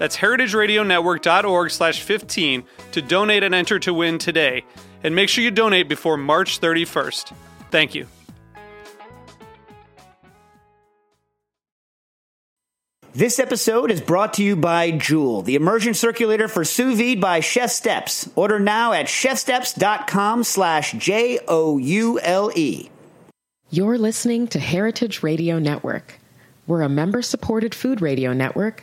[0.00, 4.64] That's heritageradionetwork.org slash 15 to donate and enter to win today.
[5.04, 7.34] And make sure you donate before March 31st.
[7.70, 8.06] Thank you.
[13.12, 17.40] This episode is brought to you by Joule, the immersion circulator for sous vide by
[17.40, 18.30] ChefSteps.
[18.36, 22.90] Order now at chefsteps.com slash J-O-U-L-E.
[23.68, 26.18] You're listening to Heritage Radio Network.
[26.66, 28.82] We're a member-supported food radio network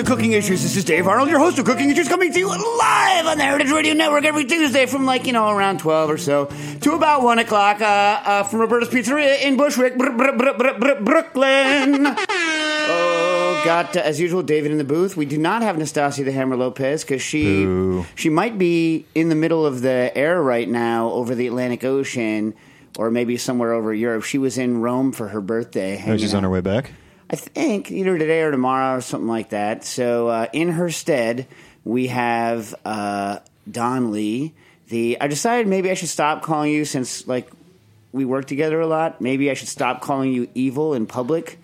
[0.00, 0.62] to Cooking Issues.
[0.62, 3.44] This is Dave Arnold, your host of Cooking Issues, coming to you live on the
[3.44, 6.46] Heritage Radio Network every Tuesday from like, you know, around 12 or so
[6.80, 10.78] to about 1 o'clock uh, uh, from Roberta's Pizzeria in Bushwick, Br- Br- Br- Br-
[10.78, 12.16] Br- Brooklyn.
[12.92, 15.16] Oh, got, uh, as usual, David in the booth.
[15.16, 18.04] We do not have Nastassia the Hammer Lopez because she, Boo.
[18.16, 22.54] she might be in the middle of the air right now over the Atlantic Ocean
[22.98, 24.24] or maybe somewhere over Europe.
[24.24, 25.94] She was in Rome for her birthday.
[25.94, 26.38] Oh, hanging she's out.
[26.38, 26.90] on her way back.
[27.32, 29.84] I think either today or tomorrow or something like that.
[29.84, 31.46] So uh, in her stead,
[31.84, 33.38] we have uh,
[33.70, 34.52] Don Lee.
[34.88, 37.48] The I decided maybe I should stop calling you since like
[38.12, 39.20] we work together a lot.
[39.20, 41.60] Maybe I should stop calling you evil in public,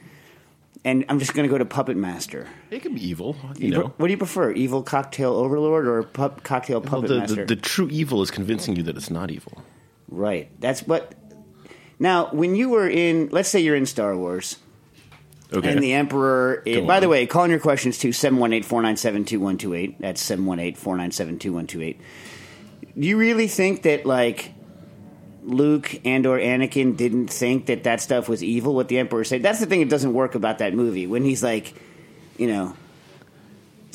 [0.85, 2.47] and I'm just going to go to Puppet Master.
[2.71, 3.93] It can be evil, you know.
[3.97, 7.45] What do you prefer, evil cocktail overlord or pup, cocktail Well, puppet the, master?
[7.45, 9.65] the, the true evil is convincing you that it's not evil.
[10.09, 10.49] right.
[10.61, 11.13] That's what.
[11.99, 14.59] Now, when you were in, let's say you're in Star Wars.
[15.53, 15.73] Okay.
[15.73, 16.63] And the Emperor.
[16.87, 20.01] By the way, calling your questions to 718 497 2128.
[20.01, 22.01] That's 718 497 2128.
[22.99, 24.53] Do you really think that, like,
[25.45, 29.43] Luke and or Anakin didn't think that that stuff was evil, what the Emperor said?
[29.43, 31.07] That's the thing that doesn't work about that movie.
[31.07, 31.75] When he's like,
[32.37, 32.77] you know,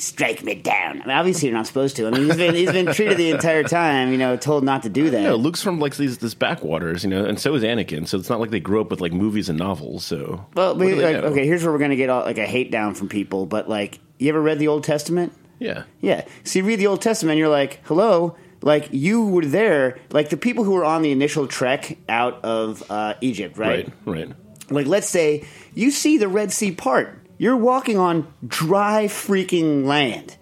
[0.02, 1.02] strike me down.
[1.02, 2.06] I mean, obviously, you're not supposed to.
[2.06, 4.88] I mean, he's been, he's been treated the entire time, you know, told not to
[4.88, 5.22] do that.
[5.22, 8.06] No, Luke's from like these this backwaters, you know, and so is Anakin.
[8.06, 10.04] So it's not like they grew up with like movies and novels.
[10.04, 12.70] So well, they like, okay, here's where we're going to get all, like a hate
[12.70, 15.32] down from people, but, like, you ever read the Old Testament?
[15.58, 16.24] yeah, Yeah.
[16.44, 20.36] See, you read the Old Testament, you're like, hello, like you were there, like the
[20.36, 23.92] people who were on the initial trek out of uh, Egypt, right?
[24.04, 24.36] right, right.
[24.70, 27.18] Like, let's say you see the Red Sea part.
[27.42, 30.36] You're walking on dry freaking land,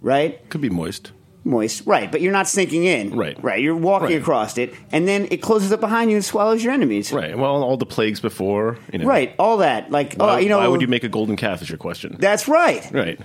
[0.00, 0.48] right?
[0.50, 1.10] Could be moist.
[1.42, 2.12] Moist, right?
[2.12, 3.42] But you're not sinking in, Right.
[3.42, 3.60] Right.
[3.60, 4.20] You're walking Right.
[4.20, 7.36] across it, and then it closes up behind you and swallows your enemies, Right.
[7.36, 9.06] Well, all the plagues before, you know.
[9.06, 9.34] Right.
[9.36, 11.60] All that, like, oh, Why, oh, you know, why would you make a golden calf?
[11.60, 12.14] Is your question?
[12.20, 12.88] That's right.
[12.92, 13.18] right.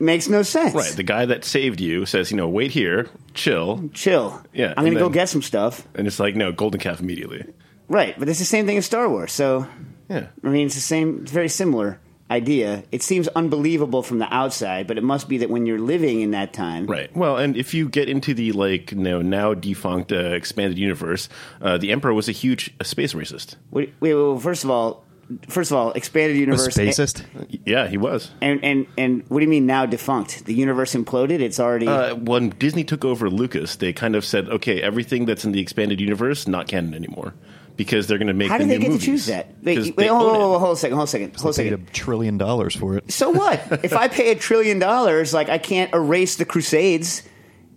[0.00, 0.74] Makes no sense.
[0.74, 0.90] Right.
[0.90, 4.42] The guy that saved you says, you know, wait here, chill, Chill.
[4.52, 5.86] Yeah, I'm gonna and go get some stuff.
[5.94, 7.44] and it's like, no, golden calf immediately.
[7.88, 9.30] Right, but it's the same thing as Star Wars.
[9.30, 9.68] So
[10.10, 10.26] Yeah.
[10.42, 12.00] I mean, it's the same, it's very similar
[12.30, 12.82] idea.
[12.92, 16.32] It seems unbelievable from the outside, but it must be that when you're living in
[16.32, 17.14] that time, Right.
[17.16, 21.28] Well, and if you get into the like you know, now defunct uh, expanded universe,
[21.60, 23.56] uh, the Emperor was a huge uh, space racist.
[23.70, 25.04] Wait, wait, well, first of all,
[25.48, 26.68] first of all, expanded A universe.
[26.68, 27.24] spacist.
[27.64, 28.30] Yeah, he was.
[28.40, 30.44] And, and and what do you mean now defunct?
[30.46, 31.40] The universe imploded.
[31.40, 31.86] It's already.
[31.86, 35.60] Uh, when Disney took over Lucas, they kind of said, okay, everything that's in the
[35.60, 37.34] expanded universe not canon anymore
[37.76, 38.48] because they're going to make.
[38.50, 39.04] how the do they new get movies.
[39.04, 39.46] to choose that?
[39.48, 41.54] 'Cause Wait, they wait hold, own hold, hold, hold a second, hold a second, hold
[41.54, 43.10] a Paid a trillion dollars for it.
[43.12, 43.60] So what?
[43.84, 47.22] if I pay a trillion dollars, like I can't erase the Crusades.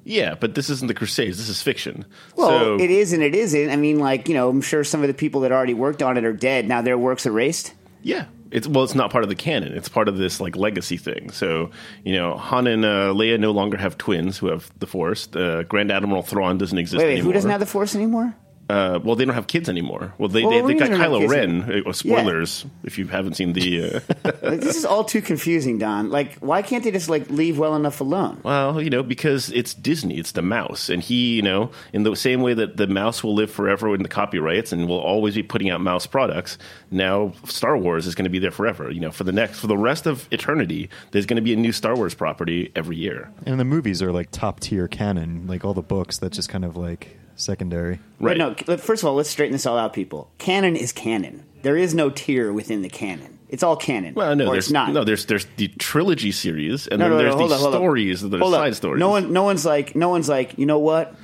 [0.06, 1.38] Yeah, but this isn't the Crusades.
[1.38, 2.06] This is fiction.
[2.36, 3.70] Well, so, it is and it isn't.
[3.70, 6.18] I mean, like you know, I'm sure some of the people that already worked on
[6.18, 6.82] it are dead now.
[6.82, 7.74] Their works erased.
[8.02, 8.26] Yeah.
[8.52, 9.74] It's well, it's not part of the canon.
[9.74, 11.30] It's part of this like legacy thing.
[11.30, 11.70] So
[12.04, 15.28] you know, Han and uh, Leia no longer have twins who have the Force.
[15.36, 17.26] Uh, Grand Admiral Thrawn doesn't exist Wait, wait, anymore.
[17.28, 18.34] who doesn't have the Force anymore?
[18.70, 20.14] Uh, well, they don't have kids anymore.
[20.20, 21.64] Well, they Well, they, they do got mean Kylo Ren.
[21.64, 23.84] kids Uh, spoilers if you haven't seen the.
[23.84, 24.00] Uh,
[24.50, 26.10] Like, this is all too confusing, Don.
[26.10, 28.40] Like, why can't they just like leave well enough alone?
[28.44, 32.16] Well, you know, because it's Disney, it's the mouse, and he, you know, in the
[32.16, 35.44] same way that the mouse will live forever in the copyrights and will always be
[35.44, 36.58] putting out mouse products.
[36.92, 38.90] Now, Star Wars is going to be there forever.
[38.92, 41.58] You know, for the next, for the rest of eternity, there's going to be a
[41.58, 43.30] new Star Wars property every year.
[43.46, 45.48] And the movies are like top tier canon.
[45.48, 48.00] Like all the books, that's just kind of like secondary.
[48.20, 48.38] Right.
[48.38, 50.32] no, uh, first of all, let's straighten this all out, people.
[50.38, 51.44] Canon is canon.
[51.62, 53.38] There is no tier within the canon.
[53.50, 54.14] It's all canon.
[54.14, 54.94] Well, no, or there's it's not.
[54.94, 57.74] no, there's there's the trilogy series, and No, then no, no, there's hold the on,
[57.74, 58.76] stories that are Hold side up.
[58.76, 59.00] stories.
[59.00, 61.16] No one, no one's like, no one's like, you know what?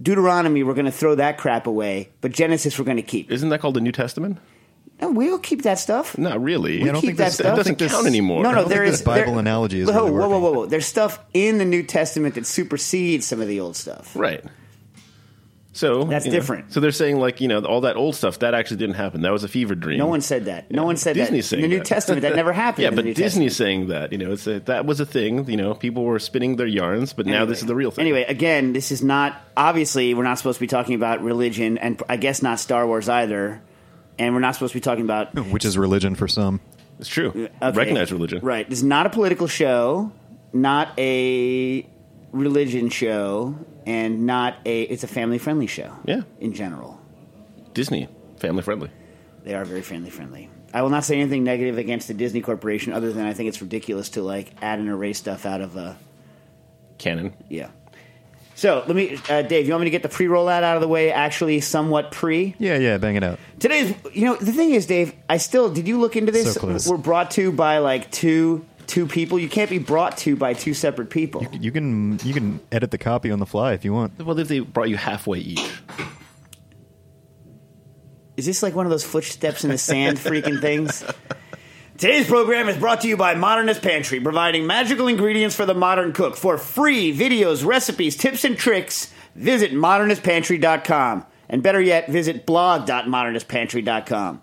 [0.00, 3.30] Deuteronomy, we're going to throw that crap away, but Genesis, we're going to keep.
[3.30, 4.38] Isn't that called the New Testament?
[5.00, 6.16] No, we'll keep that stuff.
[6.16, 6.82] Not really.
[6.82, 7.46] We I don't keep think that stuff.
[7.54, 8.42] It doesn't think this- count anymore.
[8.44, 10.28] No, I no, don't there think is this Bible there- analogy is Whoa, really whoa,
[10.28, 10.66] whoa, whoa, whoa!
[10.66, 14.14] There's stuff in the New Testament that supersedes some of the old stuff.
[14.14, 14.44] Right.
[15.74, 16.72] So That's you know, different.
[16.72, 19.22] So they're saying like you know all that old stuff that actually didn't happen.
[19.22, 19.98] That was a fever dream.
[19.98, 20.70] No one said that.
[20.70, 21.56] No one said Disney's that.
[21.56, 21.86] In saying the New that.
[21.86, 22.84] Testament, that never happened.
[22.84, 23.52] Yeah, but the Disney's Testament.
[23.52, 25.50] saying that you know it's a, that was a thing.
[25.50, 28.02] You know, people were spinning their yarns, but now this is the real thing.
[28.02, 32.00] Anyway, again, this is not obviously we're not supposed to be talking about religion, and
[32.08, 33.60] I guess not Star Wars either.
[34.16, 36.60] And we're not supposed to be talking about Which is religion for some.
[37.00, 37.30] it's true.
[37.30, 38.38] okay, Recognize religion.
[38.44, 38.70] Right.
[38.70, 40.12] This is not a political show,
[40.52, 41.84] not a
[42.34, 44.82] religion show, and not a.
[44.82, 45.96] It's a family friendly show.
[46.04, 46.22] Yeah.
[46.40, 47.00] In general,
[47.72, 48.90] Disney, family friendly.
[49.44, 50.50] they are very family friendly.
[50.72, 53.62] I will not say anything negative against the Disney Corporation, other than I think it's
[53.62, 55.96] ridiculous to like add and erase stuff out of a.
[56.98, 57.34] Canon.
[57.48, 57.70] Yeah.
[58.56, 59.66] So let me, uh, Dave.
[59.66, 61.10] You want me to get the pre-roll out out of the way?
[61.10, 62.54] Actually, somewhat pre.
[62.58, 63.40] Yeah, yeah, bang it out.
[63.58, 65.12] Today's, you know, the thing is, Dave.
[65.28, 65.88] I still did.
[65.88, 66.54] You look into this?
[66.54, 66.88] So close.
[66.88, 69.38] We're brought to by like two two people.
[69.38, 71.46] You can't be brought to by two separate people.
[71.52, 74.18] You can you can edit the copy on the fly if you want.
[74.24, 75.70] Well, if they brought you halfway each,
[78.36, 81.04] Is this like one of those footsteps in the sand freaking things?
[81.96, 86.12] Today's program is brought to you by Modernist Pantry, providing magical ingredients for the modern
[86.12, 86.36] cook.
[86.36, 91.24] For free videos, recipes, tips, and tricks, visit modernistpantry.com.
[91.48, 94.42] And better yet, visit blog.modernistpantry.com.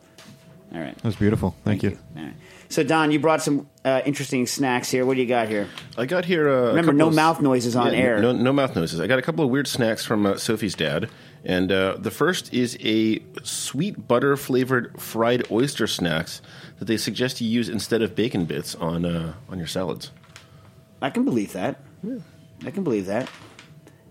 [0.74, 0.96] All right.
[0.96, 1.54] That was beautiful.
[1.66, 1.98] Thank, you.
[2.16, 2.34] All right.
[2.72, 5.06] So, Don, you brought some uh, interesting snacks here.
[5.06, 5.68] What do you got here?
[5.98, 6.50] I got here.
[6.50, 8.22] Uh, Remember, no of- mouth noises on Yeah, air.
[8.22, 9.02] No, no mouth noises.
[9.02, 11.10] I got a couple of weird snacks from uh, Sophie's dad,
[11.44, 16.42] and uh, the first is a sweet butter flavored fried oyster snacks
[16.80, 20.12] that they suggest you use instead of bacon bits on uh, on your salads.
[21.02, 21.82] I can believe that.
[22.66, 23.30] I can believe that.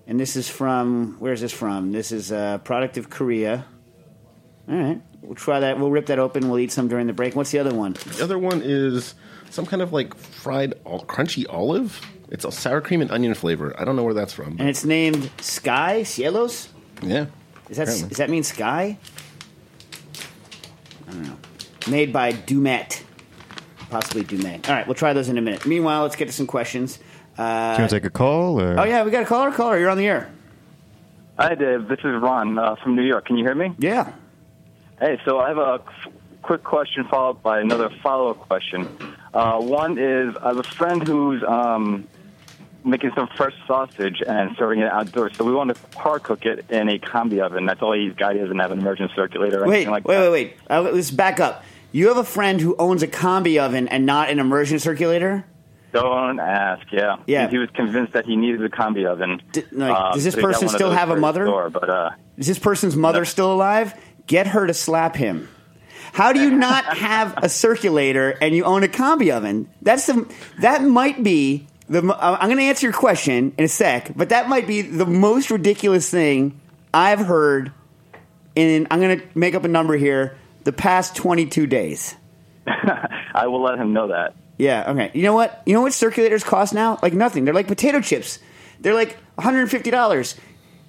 [0.07, 1.93] And this is from where's this from?
[1.93, 3.65] This is a product of Korea.
[4.69, 5.79] All right, we'll try that.
[5.79, 6.49] We'll rip that open.
[6.49, 7.35] We'll eat some during the break.
[7.37, 7.93] What's the other one?
[8.17, 9.15] The other one is
[9.51, 12.01] some kind of like fried ol- crunchy olive.
[12.31, 13.75] It's a sour cream and onion flavor.
[13.79, 14.57] I don't know where that's from.
[14.61, 16.69] And it's named Sky Cielos.
[17.03, 17.27] yeah,
[17.69, 18.09] Is that apparently.
[18.09, 18.97] does that mean sky?
[21.09, 21.37] I don't know.
[21.89, 23.03] Made by Dumet,
[23.91, 24.69] possibly Dumet.
[24.69, 25.67] All right, we'll try those in a minute.
[25.67, 26.99] Meanwhile, let's get to some questions.
[27.37, 28.79] Do you want to take a call or?
[28.79, 29.51] Oh yeah, we got a caller.
[29.51, 30.31] Caller, you're on the air.
[31.39, 31.89] Hi, Dave.
[31.89, 33.25] This is Ron uh, from New York.
[33.27, 33.75] Can you hear me?
[33.79, 34.13] Yeah.
[35.01, 35.81] Hey, so I have a
[36.43, 38.89] quick question followed by another follow-up question.
[39.33, 42.07] Uh, one is I have a friend who's um,
[42.85, 45.37] making some fresh sausage and serving it outdoors.
[45.37, 47.65] So we want to par cook it in a combi oven.
[47.67, 48.35] That's all he's got.
[48.35, 50.31] He doesn't have an immersion circulator or Wait, anything like wait, that.
[50.31, 50.57] wait, wait.
[50.69, 51.65] Uh, let's back up.
[51.93, 55.45] You have a friend who owns a combi oven and not an immersion circulator.
[55.93, 56.87] Don't ask.
[56.93, 57.17] Yeah.
[57.27, 57.47] Yeah.
[57.47, 59.43] He, he was convinced that he needed a combi oven.
[59.53, 61.47] D- like, Uh, does this so person still have a mother?
[61.47, 63.93] Store, but uh, Is this person's mother still alive?
[64.31, 65.49] Get her to slap him.
[66.13, 69.69] How do you not have a circulator and you own a combi oven?
[69.83, 71.99] That's the that might be the.
[71.99, 75.51] I'm going to answer your question in a sec, but that might be the most
[75.51, 76.61] ridiculous thing
[76.95, 77.73] I've heard.
[78.55, 80.39] In I'm going to make up a number here.
[80.63, 82.15] The past 22 days.
[83.35, 84.37] I will let him know that.
[84.59, 84.93] Yeah.
[84.93, 85.11] Okay.
[85.13, 85.61] You know what?
[85.67, 87.01] You know what circulators cost now?
[87.03, 87.47] Like nothing.
[87.47, 88.39] They're like potato chips.
[88.79, 90.37] They're like 150 dollars,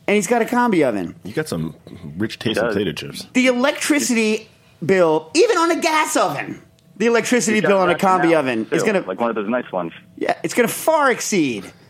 [0.08, 1.15] and he's got a combi oven.
[1.24, 1.75] you got some
[2.17, 2.74] rich tasting does.
[2.74, 3.27] potato chips.
[3.34, 4.50] The electricity
[4.86, 6.62] bill, even on a gas oven,
[6.98, 9.20] the electricity He's got bill on a racks now, combi oven is going to like
[9.20, 9.93] one of those nice ones.
[10.17, 11.72] yeah, it's going to far exceed.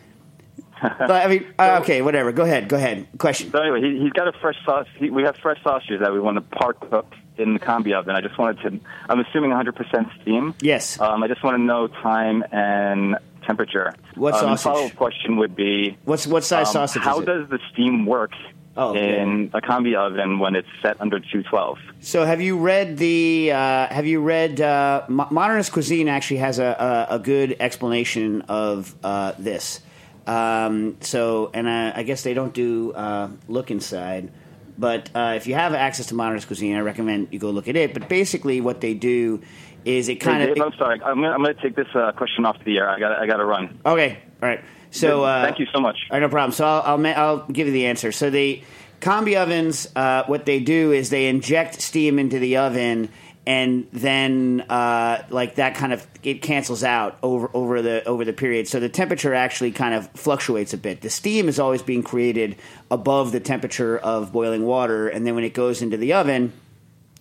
[0.82, 2.32] But, I mean, uh, okay, whatever.
[2.32, 2.68] Go ahead.
[2.68, 3.06] Go ahead.
[3.20, 3.52] Question.
[3.52, 4.88] So anyway, he, he's got a fresh sauce.
[4.98, 8.16] He, we have fresh sausages that we want to par cook in the combi oven.
[8.16, 8.80] I just wanted to.
[9.08, 10.56] I'm assuming 100% steam.
[10.60, 11.00] Yes.
[11.00, 13.94] Um, I just want to know time and temperature.
[14.16, 14.64] What um, sausage?
[14.64, 18.32] The follow-up question would be: What's what size um, sausage How does the steam work
[18.78, 21.78] Oh, in a combi oven when it's set under 212?
[22.00, 23.52] So, have you read the?
[23.52, 26.08] Uh, have you read uh, Mo- Modernist Cuisine?
[26.08, 29.82] Actually, has a, a, a good explanation of uh, this.
[30.26, 34.32] Um, so, and I, I guess they don't do uh, look inside,
[34.78, 37.76] But uh, if you have access to Modernist Cuisine, I recommend you go look at
[37.76, 37.94] it.
[37.94, 39.42] But basically, what they do
[39.86, 41.02] is it kind Hey, of Dave, I'm sorry.
[41.02, 42.90] I'm gonna, I'm gonna take this uh, question off the air.
[42.90, 43.80] I got I got to run.
[43.86, 44.20] okay.
[44.42, 44.62] All right.
[44.92, 45.98] So uh, thank you so much.
[46.10, 46.52] All right, no problem.
[46.52, 48.12] So I'll, I'll, I'll give you the answer.
[48.12, 48.62] So the
[49.00, 53.08] combi ovens, uh, what they do is they inject steam into the oven,
[53.48, 58.34] and then uh, like that kind of it cancels out over over the over the
[58.34, 58.68] period.
[58.68, 61.00] So the temperature actually kind of fluctuates a bit.
[61.02, 62.58] The steam is always being created
[62.92, 66.52] above the temperature of boiling water, and then when it goes into the oven,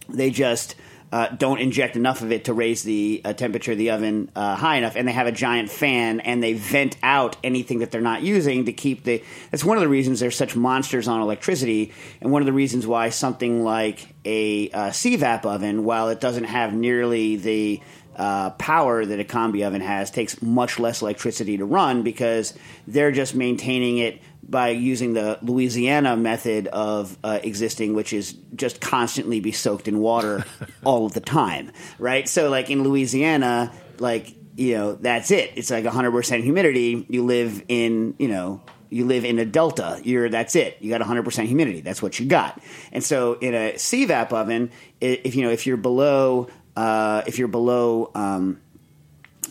[0.09, 0.75] they just
[1.13, 4.55] uh, don't inject enough of it to raise the uh, temperature of the oven uh,
[4.55, 8.01] high enough, and they have a giant fan and they vent out anything that they're
[8.01, 9.23] not using to keep the.
[9.51, 12.87] That's one of the reasons they're such monsters on electricity, and one of the reasons
[12.87, 17.81] why something like a uh, CVAP oven, while it doesn't have nearly the
[18.17, 22.55] uh, power that a combi oven has takes much less electricity to run because
[22.87, 24.21] they're just maintaining it
[24.51, 30.01] by using the Louisiana method of uh, existing, which is just constantly be soaked in
[30.01, 30.45] water
[30.85, 32.29] all of the time, right?
[32.29, 35.53] So, like in Louisiana, like you know, that's it.
[35.57, 37.07] It's like 100% humidity.
[37.09, 40.01] You live in, you know, you live in a delta.
[40.03, 40.77] You're that's it.
[40.81, 41.81] You got 100% humidity.
[41.81, 42.61] That's what you got.
[42.93, 47.49] And so, in a CVAP oven, if you know, if you're below, uh, if you're
[47.49, 48.11] below.
[48.15, 48.61] Um,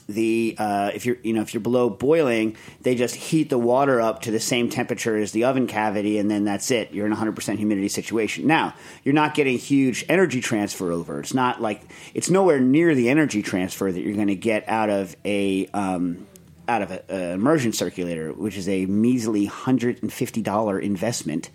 [0.10, 4.02] the uh, if you're you know if you're below boiling, they just heat the water
[4.02, 6.92] up to the same temperature as the oven cavity, and then that's it.
[6.92, 8.48] You're in a 100% humidity situation.
[8.48, 8.74] Now
[9.04, 11.20] you're not getting huge energy transfer over.
[11.20, 11.82] It's not like
[12.14, 16.26] it's nowhere near the energy transfer that you're going to get out of a um,
[16.70, 21.50] out of an immersion circulator, which is a measly hundred and fifty dollar investment.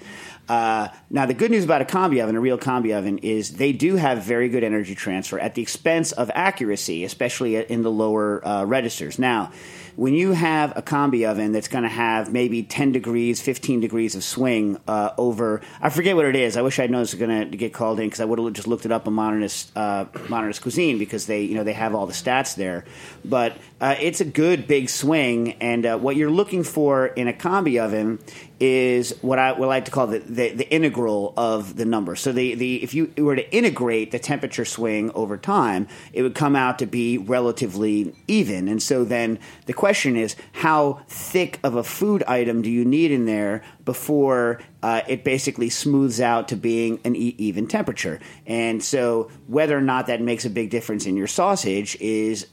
[0.48, 3.72] Uh, now, the good news about a combi oven, a real combi oven, is they
[3.72, 8.46] do have very good energy transfer at the expense of accuracy, especially in the lower
[8.46, 9.18] uh, registers.
[9.18, 9.52] Now,
[9.96, 14.14] when you have a combi oven that's going to have maybe 10 degrees, 15 degrees
[14.14, 16.56] of swing uh, over, I forget what it is.
[16.56, 18.52] I wish I'd known this was going to get called in because I would have
[18.52, 21.94] just looked it up on Modernist, uh, Modernist Cuisine because they, you know, they have
[21.94, 22.84] all the stats there.
[23.24, 27.32] But uh, it's a good big swing, and uh, what you're looking for in a
[27.32, 28.18] combi oven
[28.60, 32.14] is what I would like to call the, the, the integral of the number.
[32.16, 36.34] So the, the if you were to integrate the temperature swing over time, it would
[36.34, 38.68] come out to be relatively even.
[38.68, 43.10] And so then the question is, how thick of a food item do you need
[43.10, 48.20] in there before uh, it basically smooths out to being an even temperature?
[48.46, 52.46] And so whether or not that makes a big difference in your sausage is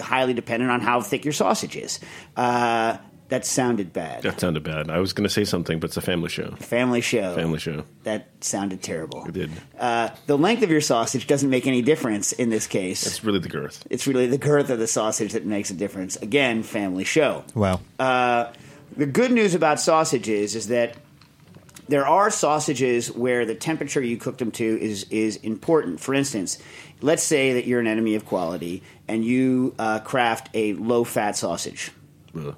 [0.00, 1.98] highly dependent on how thick your sausage is.
[2.36, 2.98] Uh,
[3.28, 4.22] that sounded bad.
[4.22, 4.90] That sounded bad.
[4.90, 6.50] I was going to say something, but it's a family show.
[6.56, 7.34] Family show.
[7.34, 7.84] Family show.
[8.02, 9.24] That sounded terrible.
[9.24, 9.50] It did.
[9.78, 13.06] Uh, the length of your sausage doesn't make any difference in this case.
[13.06, 13.86] It's really the girth.
[13.90, 16.16] it's really the girth of the sausage that makes a difference.
[16.16, 17.44] Again, family show.
[17.54, 17.80] Wow.
[17.98, 18.52] Uh,
[18.96, 20.96] the good news about sausages is that
[21.88, 26.00] there are sausages where the temperature you cook them to is is important.
[26.00, 26.58] For instance,
[27.00, 31.36] let's say that you're an enemy of quality and you uh, craft a low fat
[31.36, 31.90] sausage.
[32.36, 32.54] Ugh.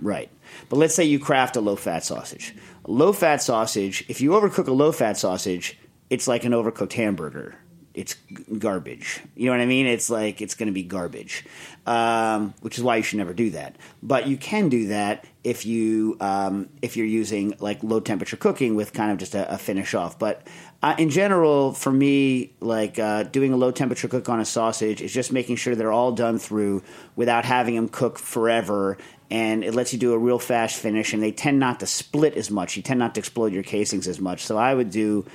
[0.00, 0.30] Right.
[0.68, 2.54] But let's say you craft a low fat sausage.
[2.84, 5.78] A low fat sausage, if you overcook a low fat sausage,
[6.08, 7.56] it's like an overcooked hamburger.
[7.92, 8.14] It's
[8.58, 9.20] garbage.
[9.34, 9.86] You know what I mean?
[9.86, 11.44] It's like it's going to be garbage,
[11.86, 13.76] um, which is why you should never do that.
[14.00, 18.76] But you can do that if you um, if you're using like low temperature cooking
[18.76, 20.20] with kind of just a, a finish off.
[20.20, 20.46] But
[20.82, 25.02] uh, in general, for me, like uh, doing a low temperature cook on a sausage
[25.02, 26.84] is just making sure they're all done through
[27.16, 28.98] without having them cook forever
[29.30, 31.12] and it lets you do a real fast finish.
[31.12, 32.76] And they tend not to split as much.
[32.76, 34.44] You tend not to explode your casings as much.
[34.44, 35.26] So I would do.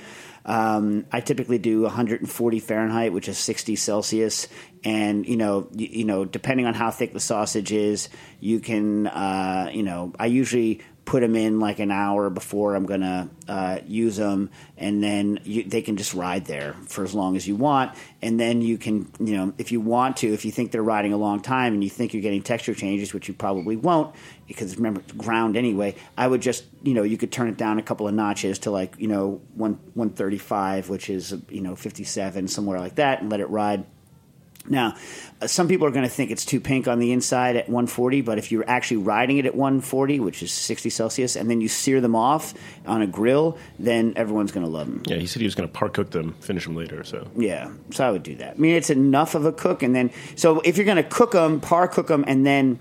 [0.44, 4.46] Um, I typically do 140 Fahrenheit, which is 60 Celsius,
[4.84, 9.08] and you know, you, you know, depending on how thick the sausage is, you can,
[9.08, 13.78] uh, you know, I usually put them in like an hour before I'm gonna uh,
[13.86, 17.54] use them, and then you, they can just ride there for as long as you
[17.54, 20.82] want, and then you can, you know, if you want to, if you think they're
[20.82, 24.14] riding a long time and you think you're getting texture changes, which you probably won't,
[24.48, 25.94] because remember it's ground anyway.
[26.18, 28.72] I would just, you know, you could turn it down a couple of notches to
[28.72, 32.96] like, you know, one one thirty five, which is you know fifty seven somewhere like
[32.96, 33.86] that, and let it ride.
[34.68, 34.94] Now,
[35.40, 38.22] uh, some people are going to think it's too pink on the inside at 140,
[38.22, 41.68] but if you're actually riding it at 140, which is 60 Celsius, and then you
[41.68, 42.54] sear them off
[42.86, 45.02] on a grill, then everyone's going to love them.
[45.06, 47.04] Yeah, he said he was going to par cook them, finish them later.
[47.04, 48.54] So Yeah, so I would do that.
[48.54, 51.32] I mean, it's enough of a cook, and then so if you're going to cook
[51.32, 52.78] them, par cook them, and then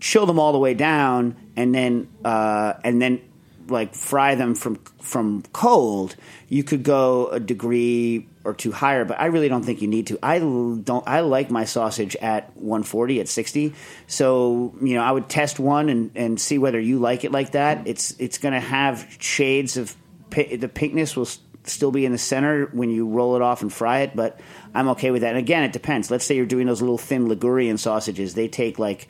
[0.00, 3.20] chill them all the way down, and then uh, and then
[3.68, 6.16] like fry them from from cold,
[6.48, 9.04] you could go a degree or two higher.
[9.04, 10.18] But I really don't think you need to.
[10.22, 11.02] I don't.
[11.06, 13.74] I like my sausage at 140 at 60.
[14.06, 17.52] So you know, I would test one and and see whether you like it like
[17.52, 17.86] that.
[17.86, 19.94] It's it's going to have shades of
[20.30, 21.28] the pinkness will
[21.66, 24.40] still be in the center when you roll it off and fry it, but
[24.74, 25.30] I'm okay with that.
[25.30, 26.10] And again, it depends.
[26.10, 29.08] Let's say you're doing those little thin Ligurian sausages; they take like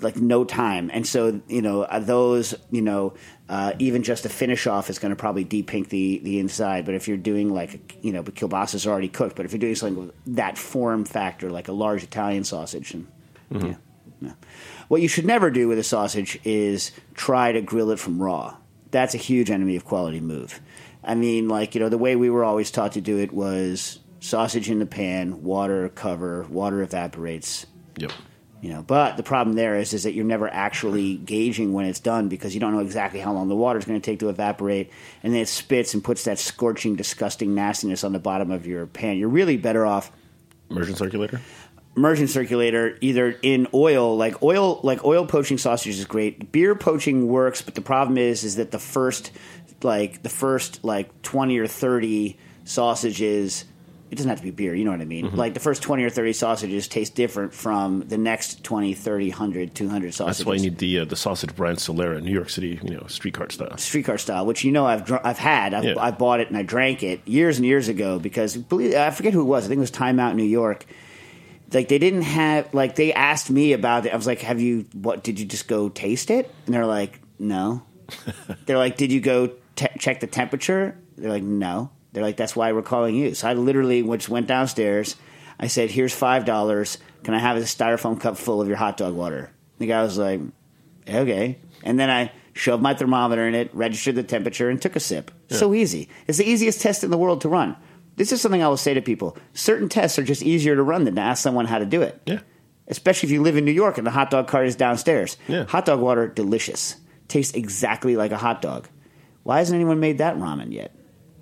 [0.00, 3.14] like no time, and so you know uh, those you know
[3.48, 6.84] uh, even just a finish off is going to probably deep pink the the inside.
[6.84, 9.36] But if you're doing like you know, but kielbasa is already cooked.
[9.36, 13.06] But if you're doing something with that form factor, like a large Italian sausage, and
[13.50, 13.74] yeah,
[14.20, 14.32] yeah.
[14.88, 18.56] What you should never do with a sausage is try to grill it from raw.
[18.90, 20.60] That's a huge enemy of quality move.
[21.04, 23.98] I mean, like, you know, the way we were always taught to do it was
[24.20, 27.66] sausage in the pan, water cover, water evaporates,
[27.98, 28.12] Yep.
[28.60, 28.82] You know.
[28.82, 32.54] But the problem there is is that you're never actually gauging when it's done because
[32.54, 34.90] you don't know exactly how long the water is going to take to evaporate,
[35.22, 38.86] and then it spits and puts that scorching, disgusting nastiness on the bottom of your
[38.86, 39.18] pan.
[39.18, 40.12] You're really better off
[40.70, 41.40] Immersion circulator.
[41.96, 47.26] immersion circulator either in oil like oil like oil poaching sausage is great beer poaching
[47.26, 49.32] works but the problem is is that the first
[49.82, 53.64] like the first like 20 or 30 sausages
[54.10, 56.02] it doesn't have to be beer you know what i mean like the first 20
[56.02, 60.54] or 30 sausages taste different from the next 20 30 100 200 sausages That's why
[60.54, 63.76] you need the uh, the sausage brand Solera, New York City, you know, streetcar style.
[63.76, 65.74] streetcar style, which you know I've dr- I've had.
[65.74, 65.94] I've, Yeah.
[65.98, 69.32] I bought it and I drank it years and years ago because believe, I forget
[69.32, 69.64] who it was.
[69.64, 70.86] I think it was Time Out New York.
[71.72, 74.12] Like they didn't have like they asked me about it.
[74.12, 74.86] I was like, "Have you?
[74.94, 77.82] What did you just go taste it?" And they're like, "No."
[78.66, 82.56] they're like, "Did you go te- check the temperature?" They're like, "No." They're like, "That's
[82.56, 85.16] why we're calling you." So I literally which went downstairs.
[85.60, 86.98] I said, "Here's five dollars.
[87.24, 90.18] Can I have a styrofoam cup full of your hot dog water?" The guy was
[90.18, 90.40] like,
[91.08, 91.58] okay.
[91.82, 95.30] And then I shoved my thermometer in it, registered the temperature, and took a sip.
[95.48, 96.08] So easy.
[96.26, 97.76] It's the easiest test in the world to run.
[98.16, 99.36] This is something I will say to people.
[99.54, 102.20] Certain tests are just easier to run than to ask someone how to do it.
[102.26, 102.40] Yeah.
[102.88, 105.36] Especially if you live in New York and the hot dog cart is downstairs.
[105.46, 105.64] Yeah.
[105.66, 106.96] Hot dog water, delicious.
[107.28, 108.88] Tastes exactly like a hot dog.
[109.44, 110.92] Why hasn't anyone made that ramen yet?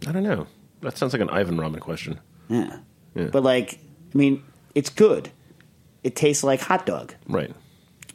[0.06, 0.46] I don't know.
[0.86, 2.20] That sounds like an Ivan ramen question.
[2.48, 2.78] Yeah.
[3.16, 3.30] Yeah.
[3.32, 3.80] But like,
[4.14, 4.44] I mean,
[4.76, 5.30] it's good.
[6.04, 7.12] It tastes like hot dog.
[7.28, 7.52] Right.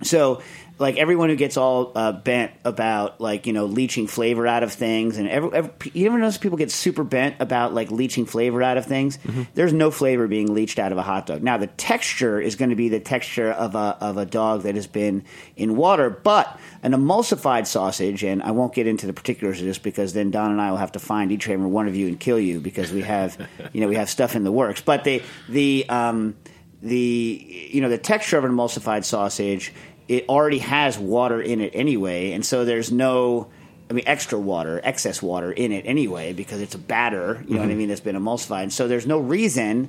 [0.03, 0.41] So,
[0.79, 4.73] like everyone who gets all uh, bent about like you know leaching flavor out of
[4.73, 8.63] things, and every, every, you ever notice people get super bent about like leaching flavor
[8.63, 9.19] out of things?
[9.53, 11.43] There's no flavor being leached out of a hot dog.
[11.43, 14.75] Now, the texture is going to be the texture of a of a dog that
[14.75, 15.23] has been
[15.55, 19.77] in water, but an emulsified sausage, and I won't get into the particulars of this
[19.77, 22.07] because then Don and I will have to find each and every one of you
[22.07, 23.37] and kill you because we have
[23.73, 24.81] you know we have stuff in the works.
[24.81, 26.35] But the the um,
[26.81, 29.73] the you know the texture of an emulsified sausage
[30.11, 33.49] it already has water in it anyway and so there's no
[33.89, 37.61] i mean extra water excess water in it anyway because it's a batter you know
[37.61, 37.77] what i mm-hmm.
[37.77, 39.87] mean that's been emulsified so there's no reason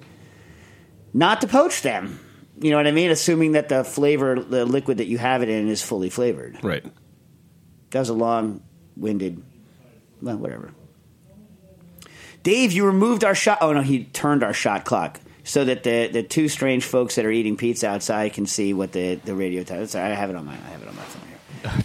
[1.12, 2.20] not to poach them
[2.60, 5.48] you know what i mean assuming that the flavor the liquid that you have it
[5.48, 6.84] in is fully flavored Right.
[7.90, 9.42] that was a long-winded
[10.22, 10.72] well whatever
[12.42, 13.58] Dave, you removed our shot.
[13.60, 17.24] Oh no, he turned our shot clock so that the, the two strange folks that
[17.24, 19.86] are eating pizza outside can see what the, the radio time.
[19.86, 21.84] Sorry, I have it on my I have it on my phone here.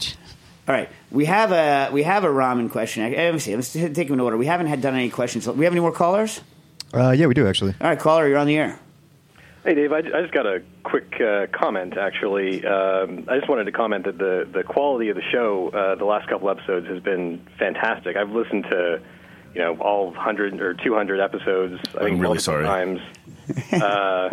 [0.68, 3.10] All right, we have a we have a ramen question.
[3.12, 3.56] Let me see.
[3.56, 4.38] Let's take them in order.
[4.38, 5.48] We haven't had done any questions.
[5.48, 6.42] We have any more callers?
[6.94, 7.74] Uh, yeah, we do actually.
[7.80, 8.80] All right, caller, you're on the air.
[9.64, 12.66] Hey, Dave, I, I just got a quick uh, comment, actually.
[12.66, 16.06] Um, I just wanted to comment that the, the quality of the show uh, the
[16.06, 18.16] last couple episodes has been fantastic.
[18.16, 19.02] I've listened to,
[19.54, 22.64] you know, all 100 or 200 episodes, I think, I'm really sorry.
[22.64, 23.02] times.
[23.74, 24.30] uh,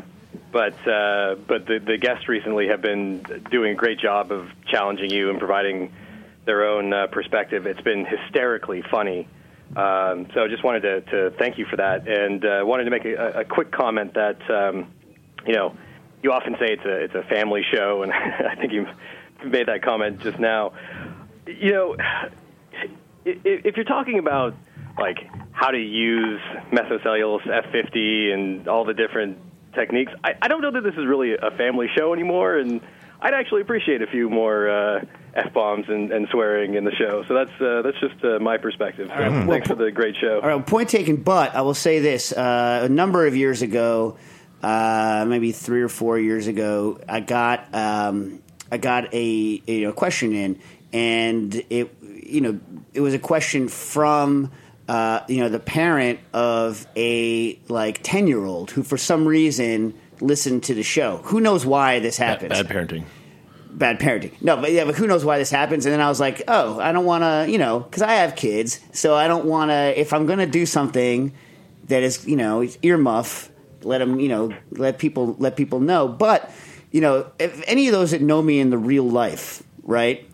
[0.53, 5.11] but uh, but the, the guests recently have been doing a great job of challenging
[5.11, 5.93] you and providing
[6.45, 7.67] their own uh, perspective.
[7.67, 9.29] It's been hysterically funny.
[9.77, 12.91] Um, so I just wanted to, to thank you for that, and uh, wanted to
[12.91, 14.93] make a, a quick comment that um,
[15.47, 15.77] you know
[16.23, 18.87] you often say it's a it's a family show, and I think you
[19.45, 20.73] made that comment just now.
[21.47, 21.97] You know,
[23.25, 24.55] if you're talking about
[24.99, 26.41] like how to use
[26.73, 29.39] methylcellulose F50 and all the different
[29.73, 32.81] techniques, I, I don't know that this is really a family show anymore, and
[33.21, 37.25] I'd actually appreciate a few more uh, f bombs and, and swearing in the show.
[37.29, 39.09] So that's uh, that's just uh, my perspective.
[39.09, 39.49] Right.
[39.49, 40.41] thanks for the great show.
[40.43, 41.17] All right, point taken.
[41.17, 44.19] But I will say this: uh, a number of years ago,
[44.63, 49.87] uh, maybe three or four years ago, I got um, I got a, a you
[49.87, 50.61] know, question in,
[50.93, 52.61] and it you know
[52.93, 54.51] it was a question from.
[54.87, 59.95] Uh, you know the parent of a like ten year old who for some reason
[60.21, 61.19] listened to the show.
[61.25, 62.63] Who knows why this Bad, happens?
[62.63, 63.05] bad parenting.
[63.71, 64.33] bad parenting.
[64.43, 65.87] No, but yeah, but who knows why this happens?
[65.87, 68.37] And then I was like, oh, I don't want to, you know, because I have
[68.37, 69.99] kids, so I don't want to.
[69.99, 71.33] If I'm going to do something
[71.89, 73.49] that is, you know, earmuff,
[73.83, 76.09] let them, you know, let people let people know.
[76.09, 76.51] But
[76.93, 80.29] you know, if any of those that know me in the real life, right?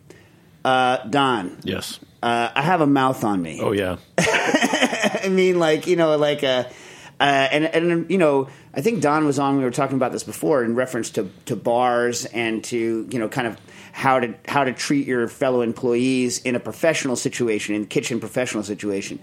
[0.64, 1.98] Uh, Don, Yes.
[2.22, 3.60] uh, I have a mouth on me.
[3.62, 3.96] Oh yeah.
[4.18, 6.64] I mean, like you know, like uh,
[7.18, 9.56] uh, and and you know, I think Don was on.
[9.58, 13.28] We were talking about this before in reference to to bars and to you know,
[13.28, 13.56] kind of
[13.92, 18.62] how to how to treat your fellow employees in a professional situation, in kitchen professional
[18.62, 19.18] situation.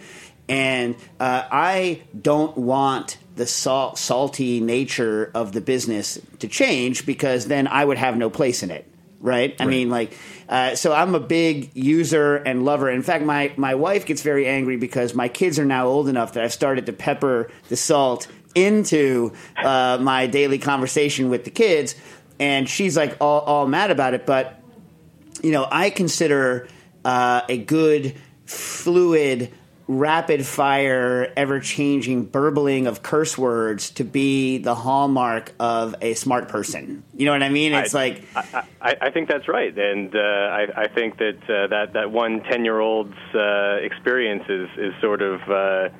[0.49, 7.47] And uh, I don't want the salt, salty nature of the business to change because
[7.47, 9.55] then I would have no place in it right?
[9.59, 12.89] I mean, like, uh, so I'm a big user and lover.
[12.89, 16.33] In fact, my my wife gets very angry because my kids are now old enough
[16.33, 21.95] that I've started to pepper the salt into uh, my daily conversation with the kids,
[22.39, 24.25] and she's like all, all mad about it.
[24.25, 24.61] But
[25.43, 26.67] you know, I consider
[27.05, 29.51] uh, a good fluid
[29.87, 36.49] rapid fire, ever changing burbling of curse words to be the hallmark of a smart
[36.49, 37.03] person.
[37.15, 37.73] You know what I mean?
[37.73, 41.37] It's I, like I, I, I think that's right, and uh, I, I think that
[41.43, 45.91] uh, that that one ten year old's uh, experience is is sort of.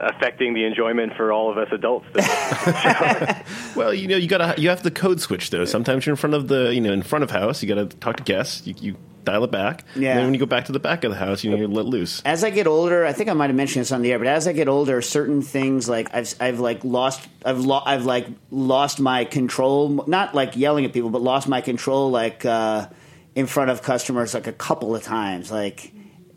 [0.00, 2.06] Affecting the enjoyment for all of us adults.
[3.76, 5.66] well, you know, you gotta you have the code switch though.
[5.66, 7.62] Sometimes you're in front of the you know in front of house.
[7.62, 8.66] You gotta talk to guests.
[8.66, 9.84] You, you dial it back.
[9.94, 10.10] Yeah.
[10.10, 11.68] And then when you go back to the back of the house, you know, you're
[11.68, 12.22] let loose.
[12.24, 14.26] as I get older, I think I might have mentioned this on the air, but
[14.26, 18.26] as I get older, certain things like I've I've like lost I've lo- I've like
[18.50, 22.88] lost my control, not like yelling at people, but lost my control like uh,
[23.34, 25.92] in front of customers like a couple of times, like.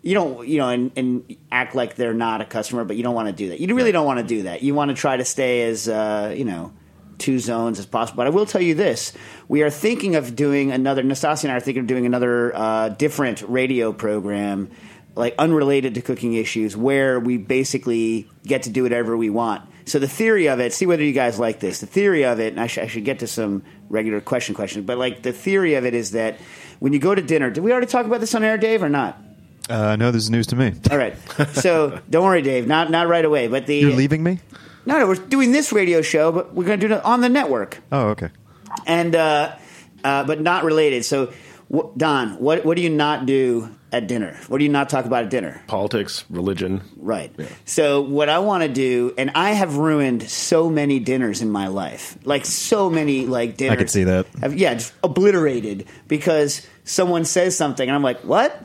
[0.05, 3.15] You don't, you know, and, and act like they're not a customer, but you don't
[3.15, 3.59] want to do that.
[3.59, 4.61] You really don't want to do that.
[4.61, 6.71] You want to try to stay as, uh, you know,
[7.17, 8.17] two zones as possible.
[8.17, 9.13] But I will tell you this:
[9.47, 11.01] we are thinking of doing another.
[11.01, 14.69] Nastassia and I are thinking of doing another uh, different radio program,
[15.15, 19.67] like unrelated to cooking issues, where we basically get to do whatever we want.
[19.85, 21.79] So the theory of it, see whether you guys like this.
[21.79, 24.85] The theory of it, and I, sh- I should get to some regular question questions,
[24.85, 26.39] but like the theory of it is that
[26.79, 28.89] when you go to dinner, did we already talk about this on air, Dave, or
[28.89, 29.19] not?
[29.69, 30.73] Uh, no, this is news to me.
[30.91, 31.15] All right.
[31.53, 32.67] So don't worry, Dave.
[32.67, 33.47] Not not right away.
[33.47, 34.39] But the You're leaving me?
[34.85, 37.29] no, no, we're doing this radio show, but we're going to do it on the
[37.29, 38.29] network Oh, okay.
[38.85, 39.55] and uh,
[40.03, 41.03] uh, but not related.
[41.05, 41.33] So,
[41.73, 44.37] wh- Don, what what do you not do at dinner?
[44.49, 45.63] What do you not talk about at dinner?
[45.65, 46.81] Politics, religion.
[46.97, 47.33] Right.
[47.65, 51.67] So, what I want to do, and I have ruined so many dinners in my
[51.69, 53.73] life, like so many like dinners.
[53.73, 54.27] I could see that.
[54.41, 58.61] Have- yeah, just obliterated because someone says something, and I'm like, what?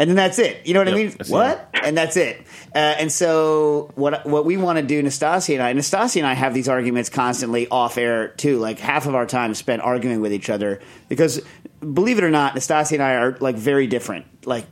[0.00, 0.66] And then that's it.
[0.66, 1.14] You know what I mean?
[1.20, 1.70] I What?
[1.74, 2.40] And that's it.
[2.74, 6.32] Uh, and so what what we want to do, Nastassia and I, Nastassia and I
[6.32, 8.58] have these arguments constantly off air too.
[8.58, 11.42] Like half of our time spent arguing with each other because,
[11.80, 14.24] believe it or not, Nastassia and I are like very different.
[14.46, 14.64] Like,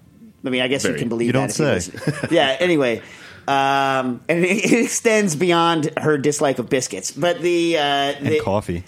[0.46, 1.92] I mean, I guess you can believe You that don't say.
[2.30, 2.56] yeah.
[2.58, 3.02] Anyway.
[3.46, 8.40] Um, and it, it extends beyond her dislike of biscuits, but the, uh, And the
[8.40, 8.84] coffee.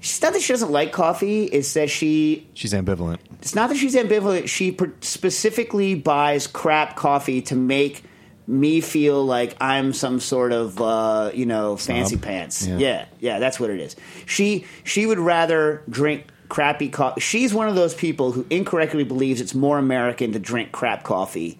[0.00, 3.18] It's not that she doesn't like coffee; it's that she She's ambivalent.
[3.42, 4.48] it's not that she's ambivalent.
[4.48, 8.02] She per- specifically buys crap coffee to make
[8.46, 12.66] me feel like I'm some sort of uh, you know fancy pants.
[12.66, 12.78] Yeah.
[12.78, 13.94] yeah, yeah, that's what it is.
[14.26, 17.20] She she would rather drink crappy coffee.
[17.20, 21.58] She's one of those people who incorrectly believes it's more American to drink crap coffee.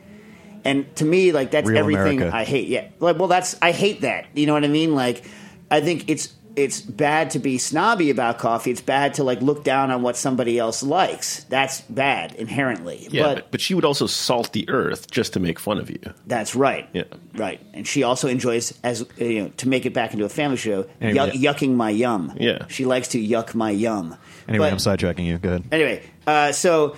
[0.64, 2.36] And to me, like that's Real everything America.
[2.36, 2.68] I hate.
[2.68, 4.26] Yeah, like well, that's I hate that.
[4.34, 4.94] You know what I mean?
[4.94, 5.24] Like,
[5.70, 8.70] I think it's it's bad to be snobby about coffee.
[8.70, 11.44] It's bad to like look down on what somebody else likes.
[11.44, 13.06] That's bad inherently.
[13.10, 15.90] Yeah, but, but, but she would also salt the earth just to make fun of
[15.90, 16.00] you.
[16.26, 16.88] that's right.
[16.92, 17.04] Yeah.
[17.34, 17.60] right.
[17.72, 20.86] And she also enjoys as you know to make it back into a family show.
[21.00, 21.30] Anyway.
[21.30, 22.32] yuck- yucking my yum.
[22.38, 22.66] Yeah.
[22.68, 24.16] she likes to yuck my yum.
[24.48, 25.38] Anyway, But- I'm sidetracking you.
[25.38, 25.64] Go ahead.
[25.70, 26.96] Anyway, uh, so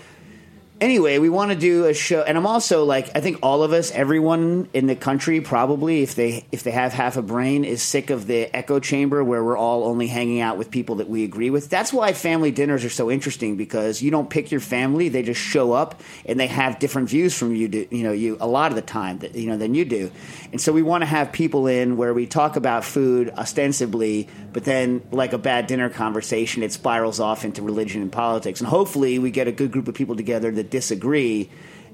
[0.82, 3.72] anyway, we want to do a show, and I'm also like, I think all of
[3.72, 7.82] us, everyone in the country, probably if they if they have half a brain, is
[7.82, 11.24] sick of the echo chamber where we're all only hanging out with people that we
[11.24, 11.70] agree with.
[11.70, 15.40] That's why family dinners are so interesting because you don't pick your family; they just
[15.40, 17.68] show up and they have different views from you.
[17.68, 20.10] Do, you know, you a lot of the time that you know than you do,
[20.50, 24.64] and so we want to have people in where we talk about food ostensibly, but
[24.64, 29.20] then like a bad dinner conversation, it spirals off into religion and politics, and hopefully
[29.20, 31.48] we get a good group of people together that disagree,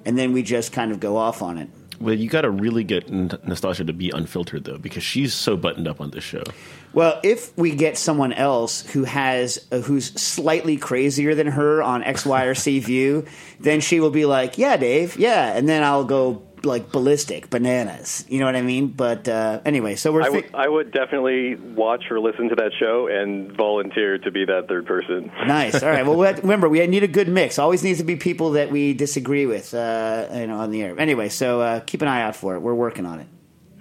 [0.07, 1.69] and then we just kind of go off on it.
[2.01, 5.88] Well, you got to really get Nastassia to be unfiltered though, because she's so buttoned
[5.88, 6.45] up on this show.
[6.93, 12.05] Well, if we get someone else who has uh, who's slightly crazier than her on
[12.05, 13.27] X, Y, or C view,
[13.61, 18.25] then she will be like, "Yeah, Dave, yeah," and then I'll go like ballistic, bananas.
[18.29, 18.88] You know what I mean?
[18.88, 22.55] But uh, anyway, so we're I thi- would, I would definitely watch or listen to
[22.57, 25.31] that show and volunteer to be that third person.
[25.47, 25.83] nice.
[25.83, 26.07] All right.
[26.07, 27.59] Well, we have- remember we need a good mix.
[27.59, 30.99] Always needs to be people that we disagree with, uh, you know, on the air.
[30.99, 32.61] Anyway, so uh, keep an eye out for it.
[32.61, 33.27] We're working on it.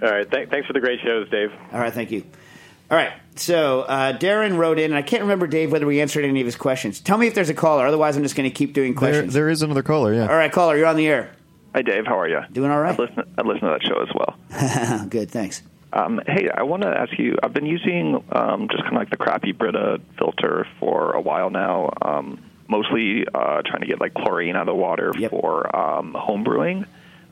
[0.02, 1.52] All right, th- thanks for the great shows, Dave.
[1.74, 2.24] All right, thank you.
[2.90, 6.24] All right, so uh, Darren wrote in, and I can't remember, Dave, whether we answered
[6.24, 7.02] any of his questions.
[7.02, 9.34] Tell me if there's a caller, otherwise, I'm just going to keep doing There, questions.
[9.34, 10.14] there is another caller.
[10.14, 10.28] Yeah.
[10.28, 11.32] All right, caller, you're on the air.
[11.78, 12.08] Hi, Dave.
[12.08, 12.40] How are you?
[12.52, 13.00] Doing all right.
[13.00, 15.06] I listen, I listen to that show as well.
[15.10, 15.62] Good, thanks.
[15.94, 17.36] Um, hey, I want to ask you.
[17.44, 21.52] I've been using um, just kind of like the crappy Brita filter for a while
[21.52, 21.92] now.
[22.02, 25.30] Um, mostly uh, trying to get like chlorine out of the water Yep.
[25.30, 26.84] for um, home brewing,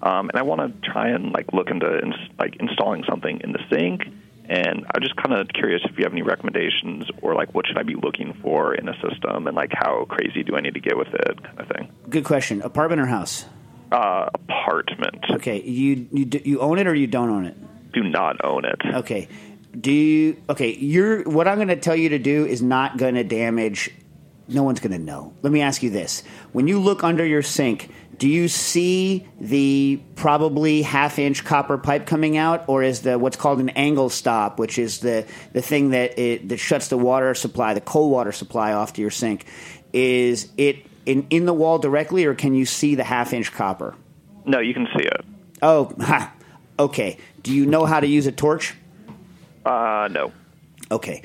[0.04, 3.52] um, and I want to try and like look into ins- like installing something in
[3.52, 4.04] the sink.
[4.48, 7.80] And I'm just kind of curious if you have any recommendations or like what should
[7.80, 10.80] I be looking for in a system and like how crazy do I need to
[10.80, 11.90] get with it, kind of thing.
[12.12, 12.62] Good question.
[12.62, 13.46] Apartment or house?
[13.92, 15.24] Uh, apartment.
[15.30, 17.56] Okay, you you do- you own it or you don't own it?
[17.94, 18.82] Do not own it.
[18.84, 19.28] Okay.
[19.80, 23.16] Do you okay, you're what I'm going to tell you to do is not going
[23.16, 23.92] to damage
[24.48, 25.34] no one's going to know.
[25.42, 26.24] Let me ask you this.
[26.52, 32.06] When you look under your sink, do you see the probably half inch copper pipe
[32.06, 35.90] coming out, or is the what's called an angle stop, which is the, the thing
[35.92, 39.46] that it, that shuts the water supply, the cold water supply off to your sink?
[39.94, 43.96] Is it in, in the wall directly, or can you see the half inch copper?
[44.46, 45.26] No, you can see it.
[45.62, 46.34] Oh, ha,
[46.78, 47.18] okay.
[47.42, 48.76] Do you know how to use a torch?
[49.66, 50.32] Uh, no.
[50.92, 51.24] Okay.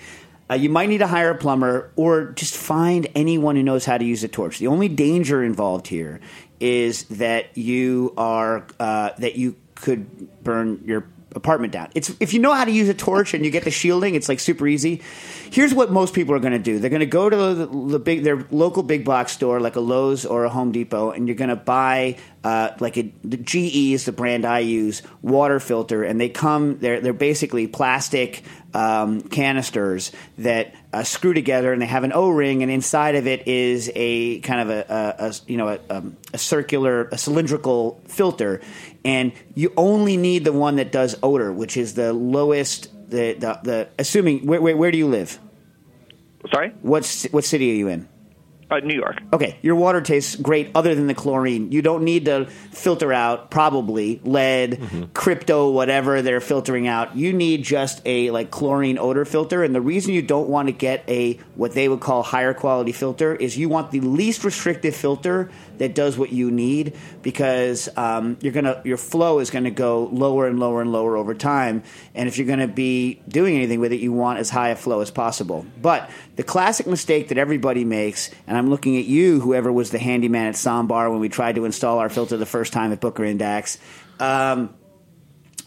[0.51, 3.97] Uh, you might need to hire a plumber or just find anyone who knows how
[3.97, 4.59] to use a torch.
[4.59, 6.21] The only danger involved here
[6.59, 11.89] is that you are uh, that you could burn your apartment down.
[11.95, 14.29] It's if you know how to use a torch and you get the shielding, it's
[14.29, 15.03] like super easy.
[15.51, 17.99] Here's what most people are going to do: they're going to go to the, the
[17.99, 21.37] big their local big box store, like a Lowe's or a Home Depot, and you're
[21.37, 26.05] going to buy uh, like a the GE is the brand I use water filter,
[26.05, 31.87] and they come they're they're basically plastic um, canisters that uh, screw together, and they
[31.87, 35.35] have an O ring, and inside of it is a kind of a, a, a
[35.47, 38.61] you know a, um, a circular, a cylindrical filter,
[39.05, 42.89] and you only need the one that does odor, which is the lowest.
[43.11, 45.39] The the, the assuming where, where where do you live?
[46.53, 46.71] Sorry?
[46.83, 48.09] What what city are you in?
[48.71, 49.21] Uh, New York.
[49.33, 51.73] Okay, your water tastes great other than the chlorine.
[51.73, 57.17] You don't need to filter out probably lead, crypto, whatever they're filtering out.
[57.17, 59.65] You need just a like chlorine odor filter.
[59.65, 62.93] And the reason you don't want to get a what they would call higher quality
[62.93, 65.51] filter is you want the least restrictive filter
[65.81, 70.47] that does what you need because um, you're gonna your flow is gonna go lower
[70.47, 71.83] and lower and lower over time.
[72.15, 75.01] And if you're gonna be doing anything with it, you want as high a flow
[75.01, 75.65] as possible.
[75.81, 79.99] But the classic mistake that everybody makes, and I'm looking at you, whoever was the
[79.99, 83.01] handyman at Ssäm Bar when we tried to install our filter the first time at
[83.01, 83.79] Booker and Dax.
[84.19, 84.75] Um,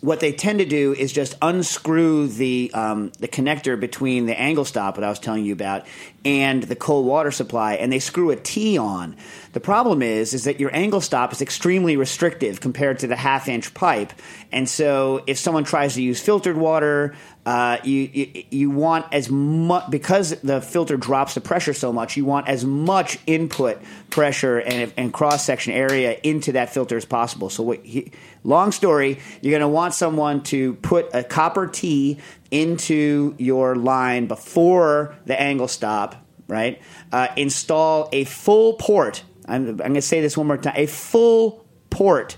[0.04, 4.66] what they tend to do is just unscrew the um, the connector between the angle
[4.66, 5.88] stop that I was telling you about
[6.26, 9.16] and the cold water supply, and they screw a T on.
[9.52, 13.48] The problem is is that your angle stop is extremely restrictive compared to the half
[13.48, 14.14] inch pipe,
[14.52, 19.30] and so if someone tries to use filtered water, uh, you, you you want as
[19.30, 22.16] much because the filter drops the pressure so much.
[22.16, 27.06] You want as much input pressure and, and cross section area into that filter as
[27.06, 27.50] possible.
[27.50, 28.12] So, what, he,
[28.44, 32.20] long story, you're going to want someone to put a copper T
[32.54, 36.16] into your line before the angle stop.
[36.48, 39.24] Right, uh, install a full port.
[39.46, 42.38] I'm, I'm going to say this one more time: a full port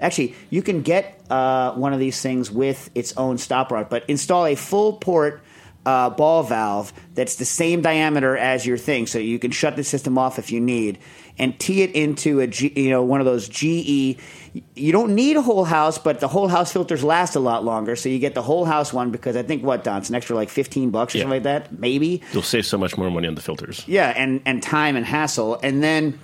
[0.00, 4.04] Actually, you can get uh, one of these things with its own stop rod, but
[4.08, 5.42] install a full port
[5.84, 9.84] uh, ball valve that's the same diameter as your thing, so you can shut the
[9.84, 10.98] system off if you need,
[11.40, 14.16] and tee it into a G, you know one of those GE.
[14.74, 17.94] You don't need a whole house, but the whole house filters last a lot longer,
[17.96, 20.36] so you get the whole house one because I think what Don, it's an extra
[20.36, 21.24] like fifteen bucks or Yeah.
[21.24, 22.22] something like that, maybe.
[22.32, 23.82] You'll save so much more money on the filters.
[23.88, 26.18] Yeah, and and time and hassle, and then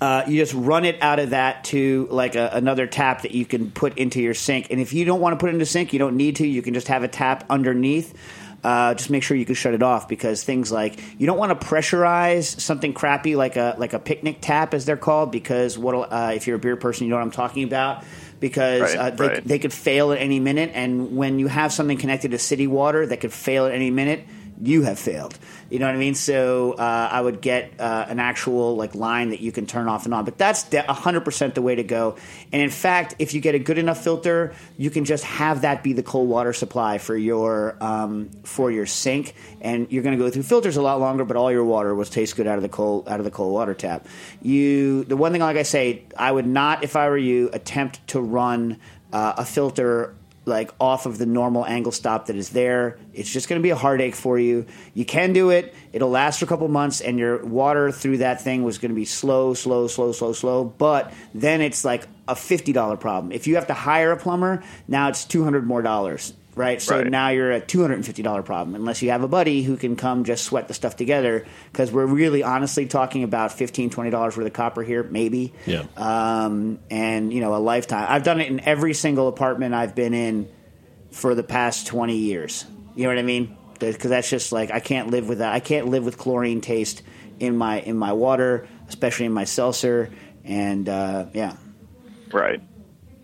[0.00, 3.44] uh, you just run it out of that to like a, another tap that you
[3.44, 4.68] can put into your sink.
[4.70, 6.46] And if you don't want to put it into sink, you don't need to.
[6.46, 8.14] You can just have a tap underneath.
[8.62, 11.58] Uh, just make sure you can shut it off because things like you don't want
[11.58, 15.94] to pressurize something crappy like a like a picnic tap as they're called because what
[15.94, 18.04] uh, if you're a beer person you know what I'm talking about
[18.38, 19.44] because Right, uh, they, right.
[19.44, 23.06] they could fail at any minute and when you have something connected to city water
[23.06, 24.24] that could fail at any minute
[24.62, 25.38] you have failed.
[25.70, 26.14] You know what I mean?
[26.14, 30.04] So uh, I would get uh, an actual like line that you can turn off
[30.04, 30.24] and on.
[30.24, 32.16] But that's de- 100% the way to go.
[32.52, 35.82] And in fact, if you get a good enough filter, you can just have that
[35.82, 40.22] be the cold water supply for your um, for your sink, and you're going to
[40.22, 41.24] go through filters a lot longer.
[41.24, 43.52] But all your water will taste good out of the cold out of the cold
[43.52, 44.06] water tap.
[44.42, 48.06] You the one thing, like I say, I would not, if I were you, attempt
[48.08, 48.78] to run
[49.12, 50.14] uh, a filter
[50.50, 52.98] like off of the normal angle stop that is there.
[53.14, 54.66] It's just going to be a heartache for you.
[54.92, 55.74] You can do it.
[55.94, 58.94] It'll last for a couple months, and your water through that thing was going to
[58.94, 60.64] be slow, slow, slow, slow, slow.
[60.64, 63.32] But then it's like a fifty dollar problem.
[63.32, 66.34] If you have to hire a plumber, now it's two hundred more dollars.
[66.60, 66.80] Right?
[66.80, 67.06] So Right.
[67.10, 69.76] now you're a two hundred and fifty dollar problem unless you have a buddy who
[69.76, 71.46] can come just sweat the stuff together.
[71.72, 75.52] Because we're really honestly talking about fifteen twenty dollars worth of copper here, maybe.
[75.66, 75.84] Yeah.
[75.96, 78.06] Um, and you know, a lifetime.
[78.08, 80.48] I've done it in every single apartment I've been in
[81.10, 82.64] for the past twenty years.
[82.94, 83.56] You know what I mean?
[83.78, 85.54] Because that's just like I can't live with that.
[85.54, 87.02] I can't live with chlorine taste
[87.38, 90.10] in my in my water, especially in my seltzer.
[90.44, 91.56] And uh, yeah.
[92.32, 92.60] Right.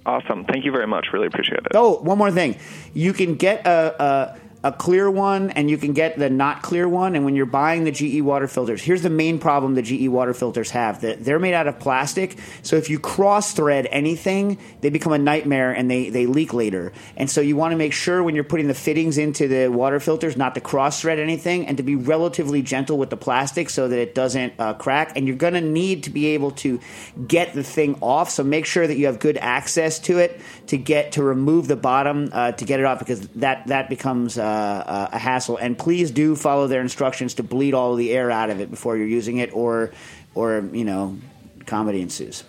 [0.06, 0.44] Awesome.
[0.44, 1.08] Thank you very much.
[1.12, 1.72] Really appreciate it.
[1.74, 2.56] Oh, one more thing.
[2.94, 7.14] You can get a, a clear one and you can get the not clear one.
[7.14, 10.34] And when you're buying the GE water filters, here's the main problem the GE water
[10.34, 12.36] filters have that they're made out of plastic.
[12.62, 16.92] So if you cross thread anything, they become a nightmare and they, they leak later.
[17.16, 20.00] And so you want to make sure when you're putting the fittings into the water
[20.00, 23.86] filters not to cross thread anything and to be relatively gentle with the plastic so
[23.86, 25.12] that it doesn't uh, crack.
[25.16, 26.80] And you're going to need to be able to
[27.24, 28.30] get the thing off.
[28.30, 31.76] So make sure that you have good access to it to get to remove the
[31.76, 35.56] bottom uh, to get it off because that that becomes uh, uh, a hassle.
[35.56, 38.70] And please do follow their instructions to bleed all of the air out of it
[38.70, 39.92] before you're using it, or
[40.34, 41.18] or you know,
[41.66, 42.44] comedy ensues.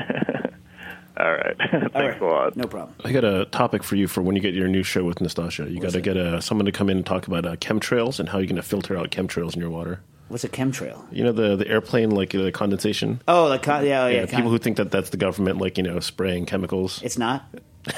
[1.14, 1.56] All right.
[1.70, 2.20] Thanks All right.
[2.20, 2.56] a lot.
[2.56, 2.94] No problem.
[3.04, 5.70] I got a topic for you for when you get your new show with Nastassia.
[5.70, 8.28] You got to get uh someone to come in and talk about uh, chemtrails and
[8.28, 10.00] how you're going to filter out chemtrails in your water.
[10.28, 11.04] What's a chemtrail?
[11.12, 13.20] You know the the airplane like the condensation.
[13.28, 14.20] Oh, the con- yeah, oh, yeah.
[14.20, 17.02] Yeah, people who think that that's the government, like you know, spraying chemicals.
[17.02, 17.44] It's not.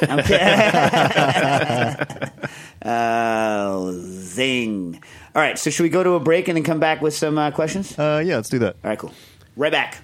[0.03, 0.41] Okay.
[2.83, 5.03] uh, zing.
[5.35, 5.59] All right.
[5.59, 7.99] So should we go to a break and then come back with some uh, questions?
[7.99, 8.77] Uh, yeah, let's do that.
[8.85, 8.99] All right.
[8.99, 9.13] Cool.
[9.57, 10.03] Right back.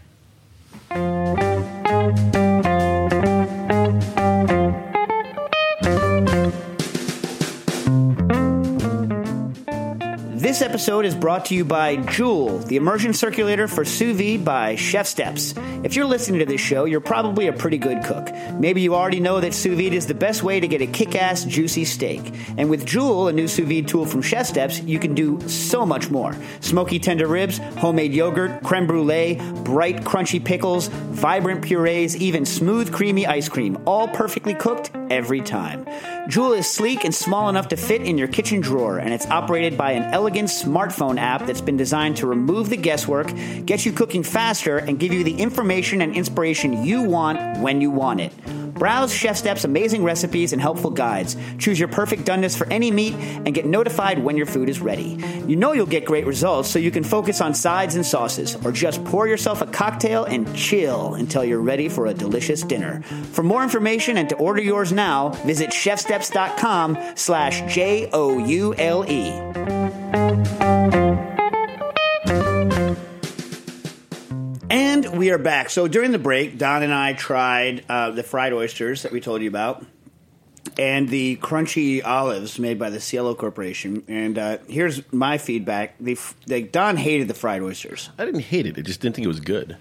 [10.70, 15.84] Episode is brought to you by Joule, the immersion circulator for sous vide by ChefSteps.
[15.84, 18.32] If you're listening to this show, you're probably a pretty good cook.
[18.54, 21.42] Maybe you already know that sous vide is the best way to get a kick-ass
[21.42, 22.32] juicy steak.
[22.56, 26.08] And with Joule, a new sous vide tool from ChefSteps, you can do so much
[26.08, 26.36] more.
[26.60, 33.26] Smoky tender ribs, homemade yogurt, creme brulee, bright crunchy pickles, vibrant purees, even smooth creamy
[33.26, 35.84] ice cream, all perfectly cooked every time.
[36.28, 39.76] Joule is sleek and small enough to fit in your kitchen drawer, and it's operated
[39.76, 43.32] by an elegant smartphone app that's been designed to remove the guesswork,
[43.64, 47.90] get you cooking faster, and give you the information and inspiration you want when you
[47.90, 48.32] want it.
[48.80, 51.36] Browse ChefSteps' amazing recipes and helpful guides.
[51.58, 55.18] Choose your perfect doneness for any meat and get notified when your food is ready.
[55.46, 58.72] You know you'll get great results, so you can focus on sides and sauces, or
[58.72, 63.02] just pour yourself a cocktail and chill until you're ready for a delicious dinner.
[63.32, 69.30] For more information and to order yours now, visit chefsteps.com slash J-O-U-L-E.
[75.02, 75.70] And we are back.
[75.70, 79.40] So during the break, Don and I tried uh, the fried oysters that we told
[79.40, 79.86] you about,
[80.78, 84.02] and the crunchy olives made by the Cielo Corporation.
[84.08, 88.10] And uh, here's my feedback: the, the Don hated the fried oysters.
[88.18, 88.76] I didn't hate it.
[88.76, 89.78] I just didn't think it was good.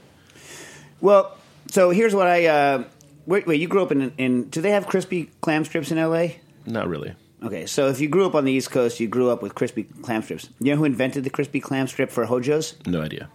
[1.02, 2.46] Well, so here's what I.
[2.46, 2.84] Uh,
[3.26, 3.60] wait, wait.
[3.60, 4.46] You grew up in in?
[4.46, 6.40] Do they have crispy clam strips in L.A.?
[6.66, 7.14] Not really.
[7.44, 9.84] Okay, so if you grew up on the East Coast, you grew up with crispy
[9.84, 10.48] clam strips.
[10.62, 12.76] You know who invented the crispy clam strip for Hojo's?
[12.86, 13.28] No idea.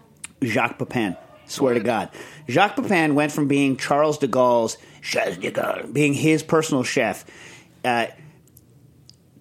[0.43, 1.19] Jacques Pépin.
[1.47, 2.11] Swear to God.
[2.49, 7.25] Jacques Pépin went from being Charles de Gaulle's chef de Gaulle, being his personal chef,
[7.85, 8.07] uh,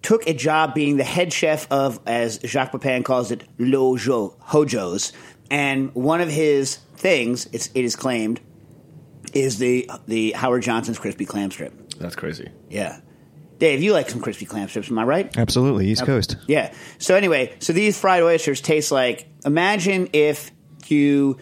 [0.02, 5.12] took a job being the head chef of, as Jacques Pépin calls it, Lojo, Hojo's.
[5.50, 8.40] And one of his things, it's, it is claimed,
[9.32, 11.72] is the the Howard Johnson's crispy clam strip.
[11.98, 12.50] That's crazy.
[12.68, 13.00] Yeah.
[13.58, 15.36] Dave, you like some crispy clam strips, am I right?
[15.36, 16.36] Absolutely, East Coast.
[16.46, 16.74] Yeah.
[16.98, 20.50] So anyway, so these fried oysters taste like imagine if
[20.86, 21.38] you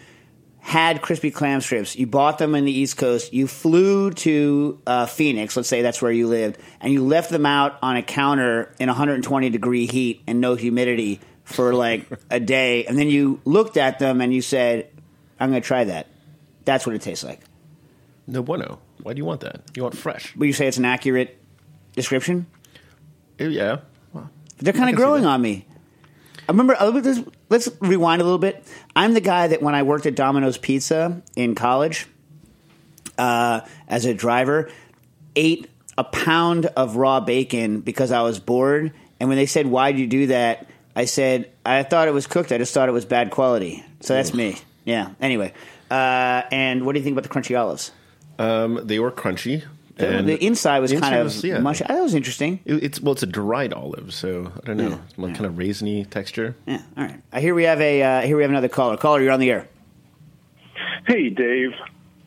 [0.65, 5.07] had crispy clam strips, you bought them in the East Coast, you flew to uh,
[5.07, 8.73] Phoenix, let's say that's where you lived, and you left them out on a counter
[8.79, 13.77] in 120 degree heat and no humidity for like a day, and then you looked
[13.77, 14.89] at them and you said,
[15.41, 16.07] "I'm going to try that."
[16.65, 17.41] That's what it tastes like.
[18.29, 18.79] No bueno.
[19.03, 19.63] Why do you want that?
[19.75, 20.33] You want fresh.
[20.37, 21.37] But you say it's an accurate
[21.97, 22.47] description?
[23.41, 23.79] Eh, Yeah.
[24.13, 25.67] Well, They're kind of growing on me.
[26.53, 26.77] Remember.
[26.79, 28.65] uh, Let's, let's rewind a little bit.
[28.95, 32.07] I'm the guy that when I worked at Domino's Pizza in college,
[33.19, 34.71] uh, as a driver,
[35.37, 35.69] ate
[35.99, 38.93] a pound of raw bacon because I was bored.
[39.21, 40.67] And when they said, "Why'd you do that?"
[40.97, 42.53] I said, "I thought it was cooked.
[42.53, 44.57] I just thought it was bad quality." So that's me.
[44.85, 45.11] Yeah.
[45.21, 45.53] Anyway,
[45.91, 47.93] uh, and what do you think about the crunchy olives?
[48.39, 49.65] Um, they were crunchy.
[50.11, 51.59] The, and the inside was the kind inside of was- yeah.
[51.59, 51.85] mushy.
[51.89, 52.61] That was interesting.
[52.65, 54.89] It- It's well, it's a dried olive, so I don't know.
[54.91, 54.99] Yeah.
[55.09, 56.55] It's one kind of raisiny texture.
[56.67, 56.83] Yeah.
[56.97, 57.21] All right.
[57.33, 58.03] Uh, here we have a.
[58.03, 58.97] Uh, here we have another caller.
[58.97, 59.69] Caller, you're on the air.
[61.07, 61.73] Hey, Dave.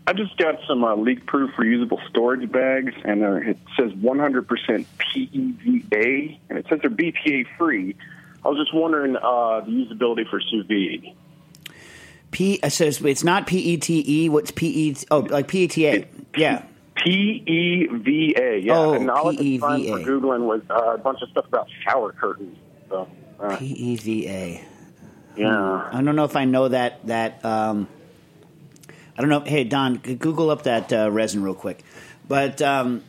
[0.07, 6.39] I just got some uh, leak-proof reusable storage bags, and uh, it says 100% PEVA,
[6.49, 7.95] and it says they're BPA-free.
[8.43, 11.15] I was just wondering uh, the usability for sous vide.
[12.30, 12.59] P.
[12.61, 14.30] It says it's not P E T E.
[14.30, 14.95] What's P E?
[15.09, 16.07] Oh, like P E T A.
[16.38, 16.63] Yeah.
[17.06, 18.58] P E V A.
[18.58, 18.78] Yeah.
[18.78, 20.03] Oh, and all I could find PEVA.
[20.03, 22.58] for googling was uh, a bunch of stuff about shower curtains.
[22.89, 23.08] So,
[23.39, 24.64] uh, P E V A.
[25.38, 25.89] yeah.
[25.93, 27.45] I don't know if I know that that.
[27.45, 27.88] Um,
[29.18, 29.41] I don't know.
[29.41, 31.84] Hey Don, Google up that uh, resin real quick.
[32.28, 33.03] But um,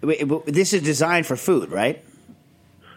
[0.00, 2.02] wait, but this is designed for food, right?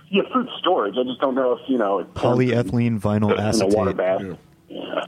[0.09, 0.95] Yeah, food storage.
[0.97, 3.97] I just don't know if you know it Polyethylene vinyl in a water acetate.
[3.97, 4.37] bath.
[4.69, 5.05] Yeah.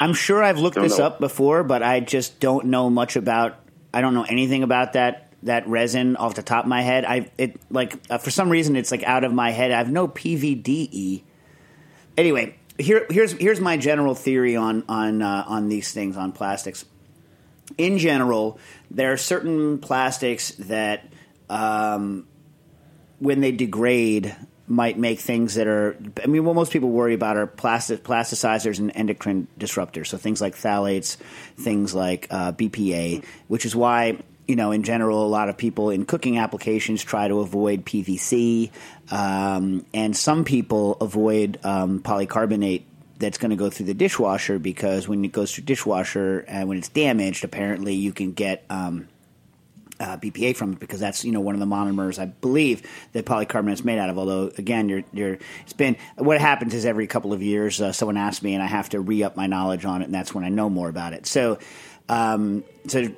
[0.00, 1.04] I'm sure I've looked Don't this know.
[1.06, 3.58] up before, but I just don't know much about.
[3.92, 7.04] I don't know anything about that that resin off the top of my head.
[7.04, 9.70] I it like uh, for some reason it's like out of my head.
[9.70, 11.22] I have no PVDE.
[12.16, 16.84] Anyway, here here's here's my general theory on on uh, on these things on plastics.
[17.78, 18.58] In general,
[18.90, 21.08] there are certain plastics that
[21.48, 22.26] um,
[23.18, 24.36] when they degrade
[24.68, 28.78] might make things that are I mean what most people worry about are plastic plasticizers
[28.78, 30.06] and endocrine disruptors.
[30.08, 31.16] So things like phthalates
[31.56, 35.90] things like uh, BPA which is why you know in general a lot of people
[35.90, 38.70] in cooking applications try to avoid PVC
[39.10, 42.82] um, and some people avoid um, polycarbonate
[43.18, 46.78] that's going to go through the dishwasher because when it goes through dishwasher and when
[46.78, 49.08] it's damaged apparently you can get um,
[50.02, 52.82] uh, BPA from it because that's you know one of the monomers I believe
[53.12, 54.18] that polycarbonate is made out of.
[54.18, 58.16] Although again, you're, you're it's been what happens is every couple of years uh, someone
[58.16, 60.44] asks me and I have to re up my knowledge on it, and that's when
[60.44, 61.26] I know more about it.
[61.26, 61.58] So.
[62.08, 63.10] Um, so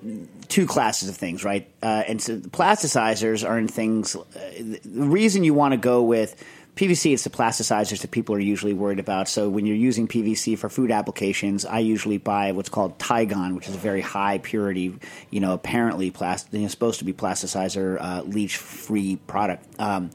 [0.49, 1.68] two classes of things, right?
[1.82, 4.14] Uh, and so the plasticizers are in things.
[4.14, 4.20] Uh,
[4.59, 6.45] the reason you want to go with
[6.77, 9.29] PVC, it's the plasticizers that people are usually worried about.
[9.29, 13.68] So when you're using PVC for food applications, I usually buy what's called Tygon, which
[13.68, 14.99] is a very high purity,
[15.31, 19.64] you know, apparently plastic, you know, supposed to be plasticizer uh, leach free product.
[19.79, 20.11] Um,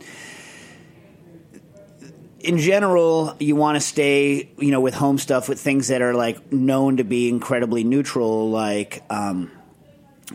[2.42, 6.14] in general, you want to stay, you know, with home stuff with things that are
[6.14, 9.52] like known to be incredibly neutral, like um,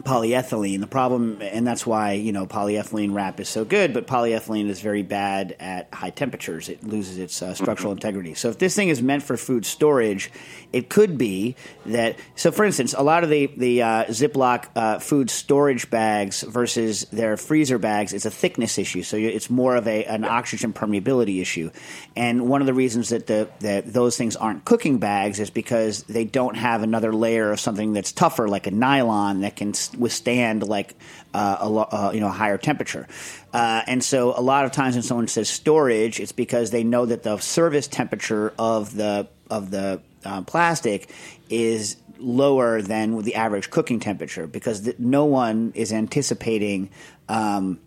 [0.02, 0.80] polyethylene.
[0.80, 4.80] The problem, and that's why you know polyethylene wrap is so good, but polyethylene is
[4.80, 6.68] very bad at high temperatures.
[6.68, 8.34] It loses its uh, structural integrity.
[8.34, 10.30] So if this thing is meant for food storage,
[10.72, 12.16] it could be that.
[12.34, 17.04] So for instance, a lot of the the uh, Ziploc uh, food storage bags versus
[17.12, 19.02] their freezer bags is a thickness issue.
[19.02, 21.70] So it's more of a an oxygen permeability issue.
[22.16, 26.02] And one of the reasons that the that those things aren't cooking bags is because
[26.04, 30.66] they don't have another layer of something that's tougher, like a nylon, that can withstand
[30.66, 30.94] like
[31.32, 33.06] uh, a lo- uh, you know a higher temperature.
[33.52, 37.06] Uh, and so a lot of times when someone says storage, it's because they know
[37.06, 41.10] that the service temperature of the of the uh, plastic
[41.50, 46.88] is lower than the average cooking temperature because th- no one is anticipating
[47.28, 47.78] um,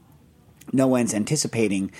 [0.73, 1.91] no one's anticipating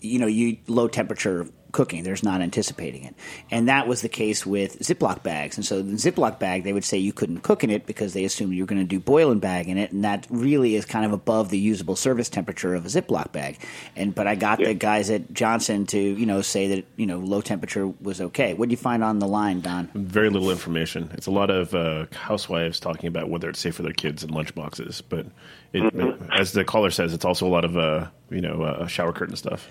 [0.00, 2.02] you know you low temperature cooking.
[2.02, 3.14] There's not anticipating it.
[3.50, 5.56] And that was the case with ziploc bags.
[5.56, 8.24] And so the ziploc bag they would say you couldn't cook in it because they
[8.24, 9.92] assumed you were going to do boil and bag in it.
[9.92, 13.58] And that really is kind of above the usable service temperature of a ziploc bag.
[13.96, 17.18] And but i got the guys at johnson to you know say that you know
[17.18, 18.54] low temperature was okay.
[18.54, 19.90] What do you find on the line don?
[19.94, 21.10] Very little information.
[21.14, 24.30] It's a lot of uh, housewives talking about whether it's safe for their kids in
[24.30, 25.02] lunchboxes.
[25.08, 25.26] But
[25.72, 25.92] it,
[26.32, 29.36] as the caller says, it's also a lot of uh, you know uh, shower curtain
[29.36, 29.68] stuff.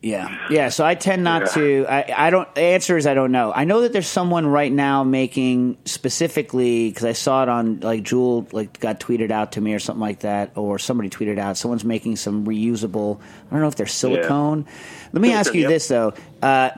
[0.00, 0.68] Yeah, yeah.
[0.68, 1.84] So I tend not to.
[1.88, 2.54] I, I don't.
[2.54, 3.52] The answer is I don't know.
[3.52, 8.04] I know that there's someone right now making specifically because I saw it on like
[8.04, 11.56] Joule like got tweeted out to me or something like that, or somebody tweeted out.
[11.56, 13.18] Someone's making some reusable.
[13.18, 14.66] I don't know if they're silicone.
[15.12, 15.68] Let me ask you Yep.
[15.68, 16.70] this though: uh,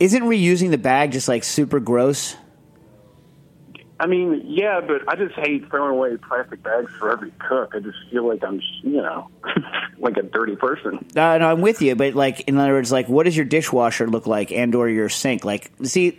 [0.00, 2.34] Isn't reusing the bag just like super gross?
[4.00, 7.74] I mean, yeah, but I just hate throwing away plastic bags for every cook.
[7.74, 9.28] I just feel like I'm, you know,
[9.98, 11.06] like a dirty person.
[11.14, 14.08] Uh, no, I'm with you, but like in other words, like what does your dishwasher
[14.08, 15.44] look like and or your sink?
[15.44, 16.18] Like, see,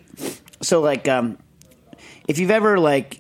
[0.61, 1.39] so like, um,
[2.27, 3.19] if you've ever like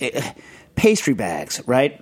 [0.00, 0.32] eh,
[0.76, 2.00] pastry bags, right?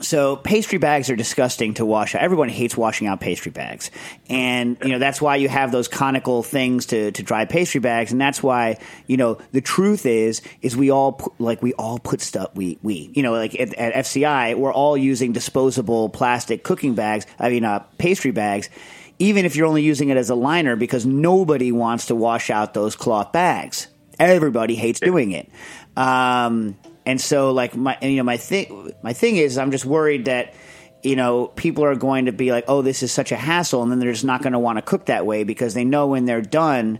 [0.00, 2.22] So pastry bags are disgusting to wash out.
[2.22, 3.90] Everyone hates washing out pastry bags,
[4.28, 8.10] and you know that's why you have those conical things to, to dry pastry bags,
[8.10, 11.98] and that's why you know the truth is is we all put, like we all
[11.98, 16.62] put stuff we we you know like at, at FCI we're all using disposable plastic
[16.62, 17.26] cooking bags.
[17.38, 18.70] I mean uh, pastry bags.
[19.18, 22.72] Even if you're only using it as a liner, because nobody wants to wash out
[22.72, 23.88] those cloth bags.
[24.18, 25.50] Everybody hates doing it.
[25.94, 26.76] Um,
[27.06, 30.54] and so, like my, you know, my thing, my thing is, I'm just worried that,
[31.02, 33.90] you know, people are going to be like, oh, this is such a hassle, and
[33.90, 36.26] then they're just not going to want to cook that way because they know when
[36.26, 36.98] they're done,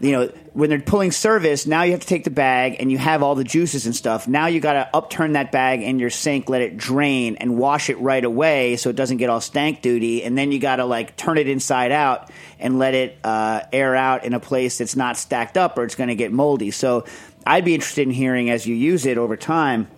[0.00, 2.98] you know, when they're pulling service, now you have to take the bag and you
[2.98, 4.26] have all the juices and stuff.
[4.26, 7.88] Now you got to upturn that bag in your sink, let it drain, and wash
[7.88, 10.24] it right away so it doesn't get all stank duty.
[10.24, 13.94] And then you got to like turn it inside out and let it uh, air
[13.94, 16.72] out in a place that's not stacked up or it's going to get moldy.
[16.72, 17.04] So
[17.46, 19.88] I'd be interested in hearing as you use it over time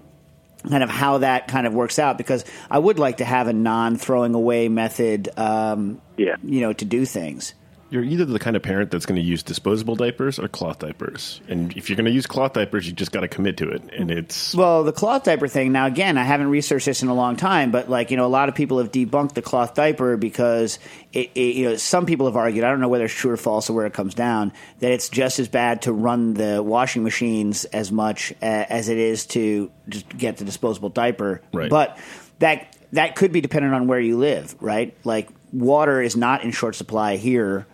[0.70, 3.52] kind of how that kind of works out because I would like to have a
[3.52, 6.36] non throwing away method, um, Yeah.
[6.42, 7.52] you know, to do things.
[7.94, 11.40] You're either the kind of parent that's going to use disposable diapers or cloth diapers.
[11.48, 13.82] And if you're going to use cloth diapers, you just got to commit to it.
[13.96, 15.70] And it's Well, the cloth diaper thing.
[15.70, 18.34] Now, again, I haven't researched this in a long time, but like you know, a
[18.34, 20.80] lot of people have debunked the cloth diaper because
[21.12, 22.64] it, it, you know some people have argued.
[22.64, 25.08] I don't know whether it's true or false or where it comes down that it's
[25.08, 30.08] just as bad to run the washing machines as much as it is to just
[30.08, 31.42] get the disposable diaper.
[31.52, 31.70] Right.
[31.70, 31.96] But
[32.40, 34.96] that that could be dependent on where you live, right?
[35.04, 37.66] Like water is not in short supply here.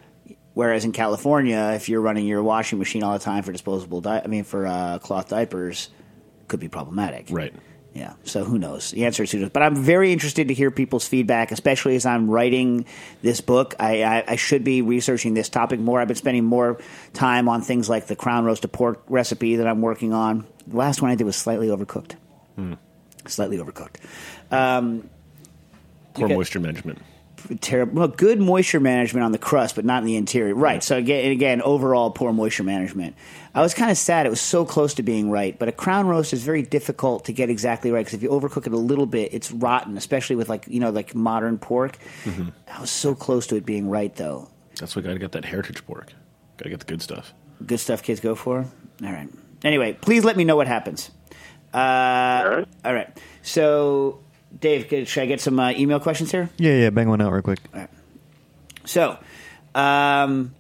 [0.55, 4.23] Whereas in California, if you're running your washing machine all the time for disposable, di-
[4.25, 5.89] I mean for uh, cloth diapers,
[6.49, 7.27] could be problematic.
[7.31, 7.55] right.
[7.93, 8.13] Yeah.
[8.23, 8.93] So who knows?
[8.93, 9.51] The answer is who knows.
[9.51, 12.85] But I'm very interested to hear people's feedback, especially as I'm writing
[13.21, 13.75] this book.
[13.81, 16.01] I, I, I should be researching this topic more.
[16.01, 16.79] I've been spending more
[17.15, 20.47] time on things like the crown roasted pork recipe that I'm working on.
[20.69, 22.13] The last one I did was slightly overcooked.
[23.27, 23.97] Slightly overcooked.
[24.53, 25.11] Um,
[26.15, 26.99] Poor moisture management.
[27.61, 27.95] Terrible.
[27.95, 30.55] Well, good moisture management on the crust, but not in the interior.
[30.55, 30.83] Right.
[30.83, 33.17] So again, again, overall poor moisture management.
[33.55, 34.27] I was kind of sad.
[34.27, 37.33] It was so close to being right, but a crown roast is very difficult to
[37.33, 39.97] get exactly right because if you overcook it a little bit, it's rotten.
[39.97, 41.99] Especially with like you know like modern pork.
[42.73, 44.49] I was so close to it being right though.
[44.79, 46.13] That's why I got to get that heritage pork.
[46.57, 47.35] Got to get the good stuff.
[47.67, 48.65] Good stuff, kids go for.
[49.03, 49.29] All right.
[49.65, 51.11] Anyway, please let me know what happens.
[51.73, 52.69] Uh, all right.
[52.85, 53.21] All right.
[53.43, 54.21] So,
[54.59, 56.51] Dave, could- should I get some uh, email questions here?
[56.59, 57.61] Yeah, yeah, bang one out real quick.
[58.85, 59.19] So,
[59.75, 60.55] um,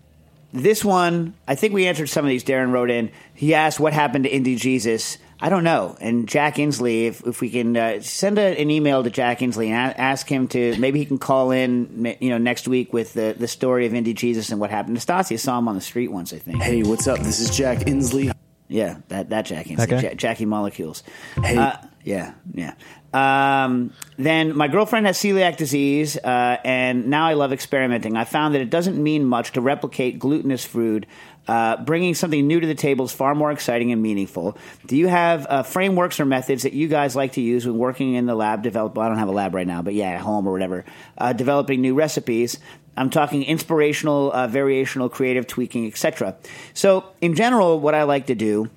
[0.52, 2.44] this one, I think we answered some of these.
[2.44, 3.10] Darren wrote in.
[3.34, 5.18] He asked what happened to Indie Jesus.
[5.42, 5.96] I don't know.
[6.00, 9.68] And Jack Inslee, if, if we can uh, send a, an email to Jack Inslee
[9.68, 13.14] and a- ask him to maybe he can call in, you know, next week with
[13.14, 14.96] the, the story of Indie Jesus and what happened.
[14.98, 16.62] Nastassia saw him on the street once, I think.
[16.62, 17.20] Hey, what's up?
[17.20, 18.32] This is Jack Inslee.
[18.68, 20.00] Yeah, that that Jack Inslee, That guy?
[20.02, 21.02] Ja- Jackie Molecules.
[21.42, 21.56] Hey.
[21.56, 22.74] Uh, yeah, yeah.
[23.12, 28.16] Um, then my girlfriend has celiac disease, uh, and now I love experimenting.
[28.16, 31.06] I found that it doesn't mean much to replicate glutinous food.
[31.48, 34.56] Uh, bringing something new to the table is far more exciting and meaningful.
[34.86, 38.14] Do you have uh, frameworks or methods that you guys like to use when working
[38.14, 38.62] in the lab?
[38.62, 38.94] Develop.
[38.94, 40.84] Well, I don't have a lab right now, but yeah, at home or whatever.
[41.18, 42.58] Uh, developing new recipes.
[42.96, 46.36] I'm talking inspirational, uh, variational, creative tweaking, etc.
[46.74, 48.70] So, in general, what I like to do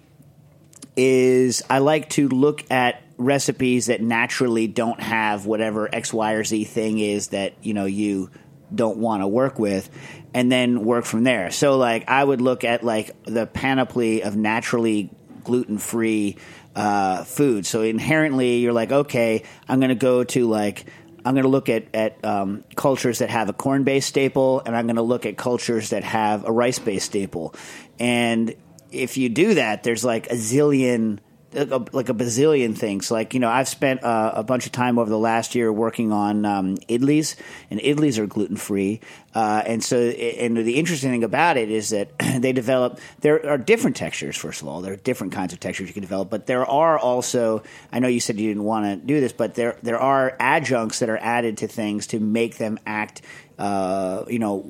[0.95, 6.43] is I like to look at recipes that naturally don't have whatever X, Y, or
[6.43, 8.30] Z thing is that you know you
[8.74, 9.89] don't want to work with,
[10.34, 11.51] and then work from there.
[11.51, 15.11] So, like, I would look at like the panoply of naturally
[15.43, 16.38] gluten free
[16.76, 17.66] uh, food.
[17.66, 20.86] So inherently, you're like, okay, I'm going to go to like.
[21.26, 24.76] I'm going to look at, at um, cultures that have a corn based staple, and
[24.76, 27.55] I'm going to look at cultures that have a rice based staple.
[27.97, 28.53] And
[28.91, 31.20] if you do that, there's like a zillion,
[31.53, 33.11] like a bazillion things.
[33.11, 36.11] Like you know, I've spent uh, a bunch of time over the last year working
[36.11, 37.35] on um, idlis,
[37.69, 39.01] and idlis are gluten free.
[39.33, 42.99] Uh, and so, and the interesting thing about it is that they develop.
[43.21, 44.35] There are different textures.
[44.35, 46.97] First of all, there are different kinds of textures you can develop, but there are
[46.97, 47.63] also.
[47.91, 50.99] I know you said you didn't want to do this, but there there are adjuncts
[50.99, 53.21] that are added to things to make them act.
[53.57, 54.65] Uh, you know,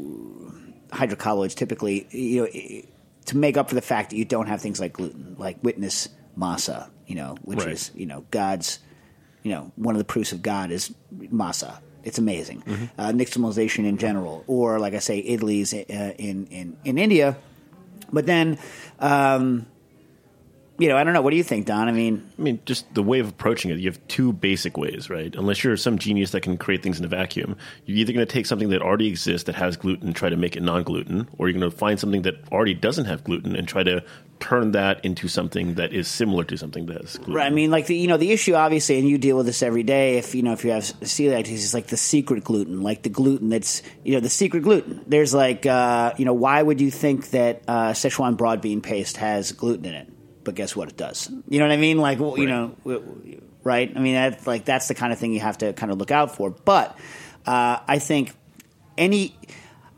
[0.90, 2.08] hydrocolloids typically.
[2.12, 2.84] You know
[3.26, 6.10] to make up for the fact that you don't have things like gluten, like witness
[6.38, 7.70] masa, you know, which Right.
[7.74, 8.80] is you know God's,
[9.44, 10.94] you know, one of the proofs of God is
[11.32, 11.80] masa.
[12.04, 12.64] It's amazing.
[12.98, 17.38] Uh, nixtamalization in general, or like I say, idlis uh, in in in India.
[18.12, 18.60] But then,
[19.00, 19.66] um,
[20.84, 21.22] you know, I don't know.
[21.22, 21.88] What do you think, Don?
[21.88, 25.10] I mean, I mean, just the way of approaching it, you have two basic ways,
[25.10, 25.34] right?
[25.34, 27.56] Unless you're some genius that can create things in a vacuum,
[27.86, 30.36] you're either going to take something that already exists that has gluten and try to
[30.36, 33.56] make it non gluten, or you're going to find something that already doesn't have gluten
[33.56, 34.04] and try to
[34.42, 37.34] turn that into something that is similar to something that has gluten.
[37.34, 37.46] Right.
[37.46, 39.84] I mean, like the you know the issue obviously, and you deal with this every
[39.84, 40.18] day.
[40.18, 43.10] If you know if you have celiac disease, it's like the secret gluten, like the
[43.10, 45.02] gluten that's you know the secret gluten.
[45.08, 49.16] There's like uh, you know why would you think that uh, Szechuan broad bean paste
[49.16, 50.13] has gluten in it?
[50.44, 50.90] But guess what?
[50.90, 51.30] It does.
[51.48, 51.98] You know what I mean?
[51.98, 52.76] Like well, you know,
[53.64, 53.92] right?
[53.96, 56.12] I mean, that's like that's the kind of thing you have to kind of look
[56.12, 56.50] out for.
[56.50, 56.98] But
[57.46, 58.34] uh, I think
[58.98, 59.36] any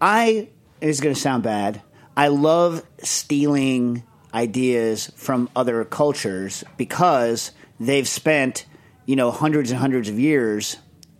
[0.01, 0.49] I
[0.81, 1.81] is going to sound bad.
[2.17, 8.65] I love stealing ideas from other cultures because they've spent
[9.05, 10.77] you know hundreds and hundreds of years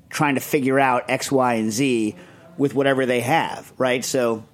[0.10, 2.16] trying to figure out X, Y, and Z
[2.58, 4.04] with whatever they have, right?
[4.04, 4.46] So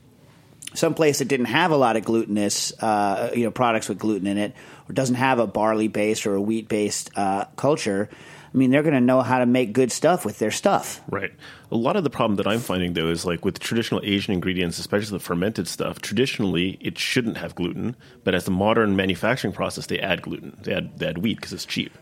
[0.74, 4.28] some place that didn't have a lot of glutinous, uh, you know, products with gluten
[4.28, 4.54] in it,
[4.90, 8.10] or doesn't have a barley based or a wheat based uh, culture,
[8.54, 11.02] I mean, they're going to know how to make good stuff with their stuff.
[11.10, 11.32] Right.
[11.72, 14.78] A lot of the problem that I'm finding though is like with traditional Asian ingredients,
[14.78, 16.02] especially the fermented stuff.
[16.02, 17.96] Traditionally, it shouldn't have gluten,
[18.26, 20.58] but as the modern manufacturing process, they add gluten.
[20.64, 21.98] They add they add wheat because it's cheap.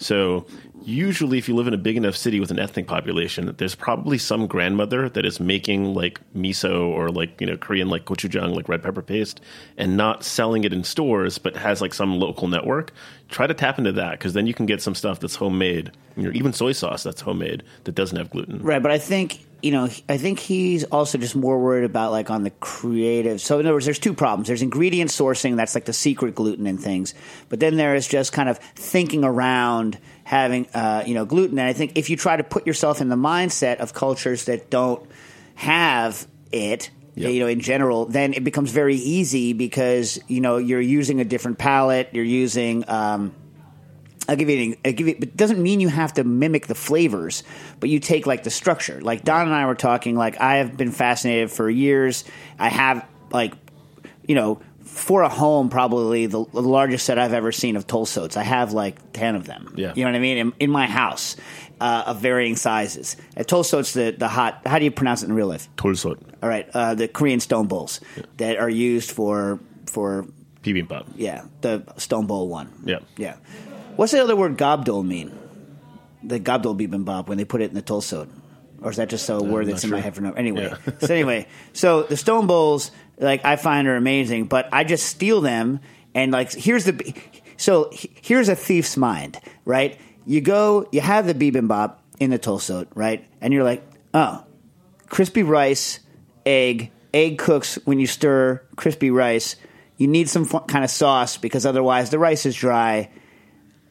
[0.00, 0.46] So
[0.82, 4.16] usually, if you live in a big enough city with an ethnic population, there's probably
[4.16, 8.68] some grandmother that is making like miso or like you know Korean like gochujang, like
[8.68, 9.42] red pepper paste,
[9.76, 12.92] and not selling it in stores, but has like some local network.
[13.28, 16.22] Try to tap into that because then you can get some stuff that's homemade, you
[16.22, 18.62] know, even soy sauce that's homemade that doesn't have gluten.
[18.62, 22.30] Right, but I think you know, I think he's also just more worried about like
[22.30, 23.40] on the creative.
[23.40, 24.48] So in other words, there's two problems.
[24.48, 27.14] There's ingredient sourcing, that's like the secret gluten and things,
[27.48, 31.58] but then there is just kind of thinking around having uh, you know gluten.
[31.58, 34.70] And I think if you try to put yourself in the mindset of cultures that
[34.70, 35.08] don't
[35.56, 36.90] have it.
[37.16, 37.32] Yep.
[37.32, 41.24] You know, in general, then it becomes very easy because you know you're using a
[41.24, 42.10] different palette.
[42.12, 43.34] You're using um,
[44.30, 44.72] I'll give you.
[44.72, 45.16] An, I'll give you.
[45.20, 47.42] It doesn't mean you have to mimic the flavors,
[47.80, 49.00] but you take like the structure.
[49.00, 50.14] Like Don and I were talking.
[50.16, 52.22] Like I have been fascinated for years.
[52.58, 53.54] I have like,
[54.26, 58.36] you know, for a home, probably the, the largest set I've ever seen of Tolsots.
[58.36, 59.74] I have like ten of them.
[59.76, 59.92] Yeah.
[59.96, 60.36] you know what I mean.
[60.38, 61.36] In, in my house,
[61.80, 63.16] uh, of varying sizes.
[63.36, 64.62] At Tolsots, the the hot.
[64.64, 65.68] How do you pronounce it in real life?
[65.76, 68.00] Tolsot, All right, uh, the Korean stone bowls
[68.36, 70.26] that are used for for
[70.62, 71.06] bibimbap.
[71.16, 72.70] yeah the stone bowl one.
[72.84, 72.98] Yeah.
[73.16, 73.36] Yeah.
[74.00, 75.30] What's the other word gobdol mean?
[76.22, 78.30] The gobdol bibimbap when they put it in the tulsot.
[78.80, 80.32] Or is that just a uh, word that's in my head for no?
[80.32, 80.92] Anyway, Yeah.
[81.00, 85.42] so anyway, so the stone bowls, like I find are amazing, but I just steal
[85.42, 85.80] them
[86.14, 87.14] and like here's the
[87.58, 89.98] so here's a thief's mind, right?
[90.24, 93.28] You go, you have the bibimbap in the tulsot, right?
[93.42, 93.82] And you're like,
[94.14, 94.46] oh,
[95.10, 96.00] crispy rice,
[96.46, 99.56] egg, egg cooks when you stir crispy rice.
[99.98, 103.10] You need some f- kind of sauce because otherwise the rice is dry.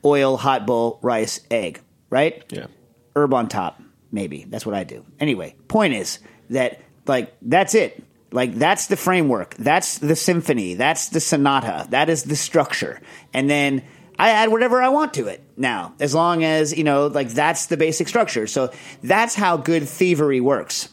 [0.04, 2.44] Oil, hot bowl, rice, egg, right?
[2.50, 2.68] Yeah.
[3.16, 3.82] Herb on top,
[4.12, 4.46] maybe.
[4.48, 5.06] That's what I do.
[5.20, 6.20] Anyway, point is
[6.50, 8.04] that like that's it.
[8.32, 9.56] Like that's the framework.
[9.56, 10.76] That's the symphony.
[10.76, 11.88] That's the sonata.
[11.90, 13.02] That is the structure.
[13.34, 13.84] And then
[14.20, 17.68] I add whatever I want to it now, as long as, you know, like that's
[17.68, 18.48] the basic structure.
[18.48, 18.72] So
[19.02, 20.90] that's how good thievery works.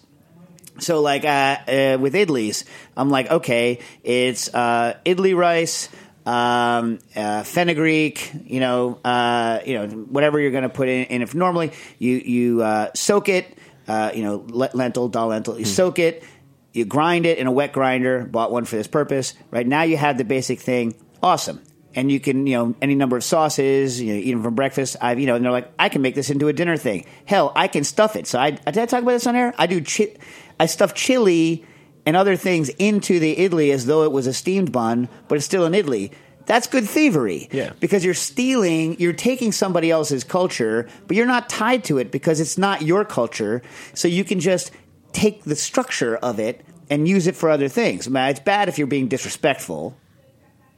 [0.78, 2.64] So, like uh, uh, with idlis,
[2.96, 5.88] I'm like, okay, it's uh, idli rice,
[6.26, 11.04] um, uh, fenugreek, you know, uh, you know, whatever you're going to put in.
[11.06, 13.56] And if normally you you uh, soak it,
[13.88, 16.24] uh, you know, lentil, dal lentil, you soak it,
[16.72, 18.24] you grind it in a wet grinder.
[18.24, 19.34] Bought one for this purpose.
[19.50, 20.94] Right now, you have the basic thing.
[21.22, 21.62] Awesome.
[21.94, 24.96] And you can, you know, any number of sauces, you know, eat them for breakfast.
[25.00, 27.06] I've, you know, and they're like, I can make this into a dinner thing.
[27.24, 28.26] Hell, I can stuff it.
[28.26, 29.54] So I, did I talk about this on air?
[29.56, 30.14] I do, chi-
[30.60, 31.64] I stuff chili
[32.06, 35.44] and other things into the idli as though it was a steamed bun, but it's
[35.44, 36.12] still an idli.
[36.46, 37.48] That's good thievery.
[37.50, 37.72] Yeah.
[37.80, 42.38] Because you're stealing, you're taking somebody else's culture, but you're not tied to it because
[42.38, 43.62] it's not your culture.
[43.94, 44.70] So you can just
[45.12, 48.06] take the structure of it and use it for other things.
[48.06, 49.96] I mean, it's bad if you're being disrespectful,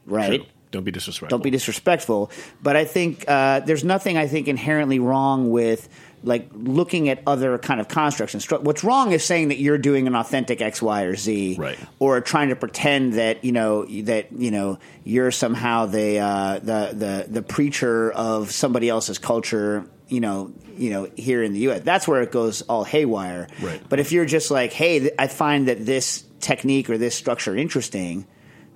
[0.07, 0.41] right?
[0.41, 0.49] True.
[0.71, 1.35] Don't be disrespectful.
[1.35, 2.31] Don't be disrespectful.
[2.61, 5.89] But I think uh, there's nothing I think inherently wrong with
[6.23, 9.77] like looking at other kind of constructs and stru- what's wrong is saying that you're
[9.77, 11.79] doing an authentic X, Y, or Z, Right.
[11.99, 16.89] Or trying to pretend that you know that you know you're somehow the uh, the
[16.93, 19.85] the the preacher of somebody else's culture.
[20.07, 23.47] You know, you know, here in the U.S., that's where it goes all haywire.
[23.61, 23.79] Right.
[23.87, 27.55] But if you're just like, hey, th- I find that this technique or this structure
[27.55, 28.25] interesting,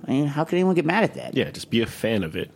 [0.07, 1.35] I mean, how can anyone get mad at that?
[1.35, 2.51] Yeah, just be a fan of it.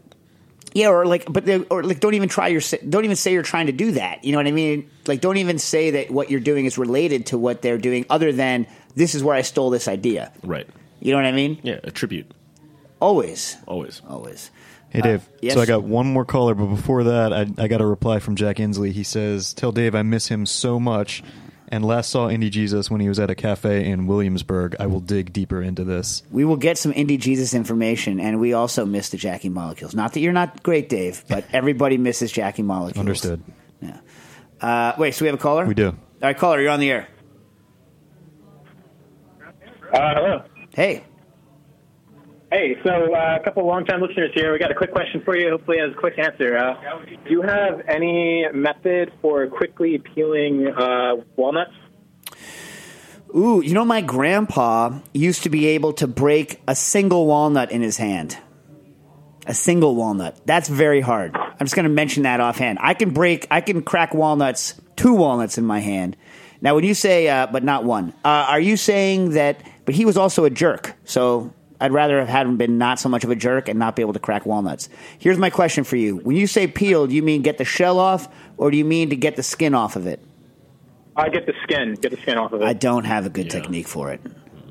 [0.74, 3.41] Yeah, or like, but they, or like, don't even try your, don't even say you're
[3.43, 4.24] trying to do that.
[4.24, 4.89] You know what I mean?
[5.07, 8.32] Like, don't even say that what you're doing is related to what they're doing, other
[8.32, 10.32] than this is where I stole this idea.
[10.43, 10.68] Right.
[10.99, 11.59] You know what I mean?
[11.63, 12.30] Yeah, a tribute.
[12.99, 14.01] Always, Always.
[14.07, 14.49] always.
[14.89, 15.53] Hey Dave, Uh, yes?
[15.53, 18.36] so I got one more caller, but before that, I, I got a reply from
[18.36, 18.91] Jack Inslee.
[18.93, 21.24] He says, "Tell Dave I miss him so much,
[21.70, 24.76] and last saw Indie Jesus when he was at a cafe in Williamsburg.
[24.80, 28.53] I will dig deeper into this." We will get some Indie Jesus information, and we
[28.53, 29.93] also miss the Jackie molecules.
[29.95, 32.99] Not that you're not great, Dave, but everybody misses Jackie molecules.
[32.99, 33.43] Understood.
[33.82, 33.99] Yeah.
[34.59, 35.65] Uh, wait, so we have a caller?
[35.65, 35.88] We do.
[35.89, 37.07] All right, caller, you're on the air.
[39.93, 40.43] Uh, hello.
[40.74, 41.03] Hey.
[42.50, 44.54] Hey, so uh, a couple of longtime listeners here.
[44.54, 45.50] We got a quick question for you.
[45.50, 46.58] Hopefully, as a quick answer.
[46.58, 46.76] Uh,
[47.26, 51.74] do you have any method for quickly peeling uh, walnuts?
[53.36, 57.82] Ooh, you know, my grandpa used to be able to break a single walnut in
[57.82, 58.38] his hand.
[59.45, 60.39] A single walnut.
[60.45, 61.36] That's very hard.
[61.36, 62.80] I'm just going to mention that offhand.
[62.82, 66.16] I can break, I can crack walnuts, two walnuts in my hand.
[66.62, 70.04] Now, when you say, uh, but not one, uh, are you saying that but he
[70.04, 70.95] was also a jerk.
[71.06, 73.96] So I'd rather have had him been not so much of a jerk and not
[73.96, 74.90] be able to crack walnuts.
[75.20, 78.00] Here's my question for you: When you say peel, do you mean get the shell
[78.00, 80.20] off, or do you mean to get the skin off of it?
[81.16, 82.66] I get the skin, get the skin off of it.
[82.66, 84.22] I don't have a good technique for it.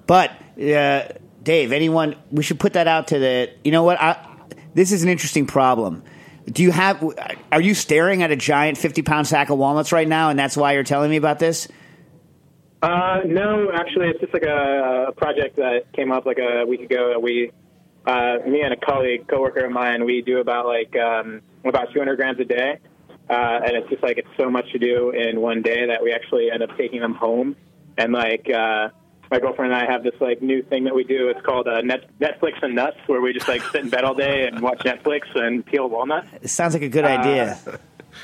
[0.07, 0.31] But
[0.61, 1.09] uh,
[1.43, 3.51] Dave, anyone, we should put that out to the.
[3.65, 4.01] You know what?
[4.01, 4.17] I,
[4.75, 6.03] this is an interesting problem.
[6.47, 7.05] Do you have?
[7.51, 10.73] Are you staring at a giant fifty-pound sack of walnuts right now, and that's why
[10.73, 11.67] you're telling me about this?
[12.83, 16.81] Uh, no, actually, it's just like a, a project that came up like a week
[16.83, 17.11] ago.
[17.11, 17.51] That we,
[18.07, 22.17] uh, me and a colleague, coworker of mine, we do about like um, about 200
[22.17, 22.79] grams a day,
[23.31, 23.33] uh,
[23.65, 26.51] and it's just like it's so much to do in one day that we actually
[26.51, 27.57] end up taking them home.
[27.99, 28.91] And like uh,
[29.31, 31.29] my girlfriend and I have this like new thing that we do.
[31.29, 34.15] It's called uh, Net- Netflix and Nuts, where we just like sit in bed all
[34.15, 36.29] day and watch Netflix and peel walnuts.
[36.43, 37.59] It sounds like a good idea.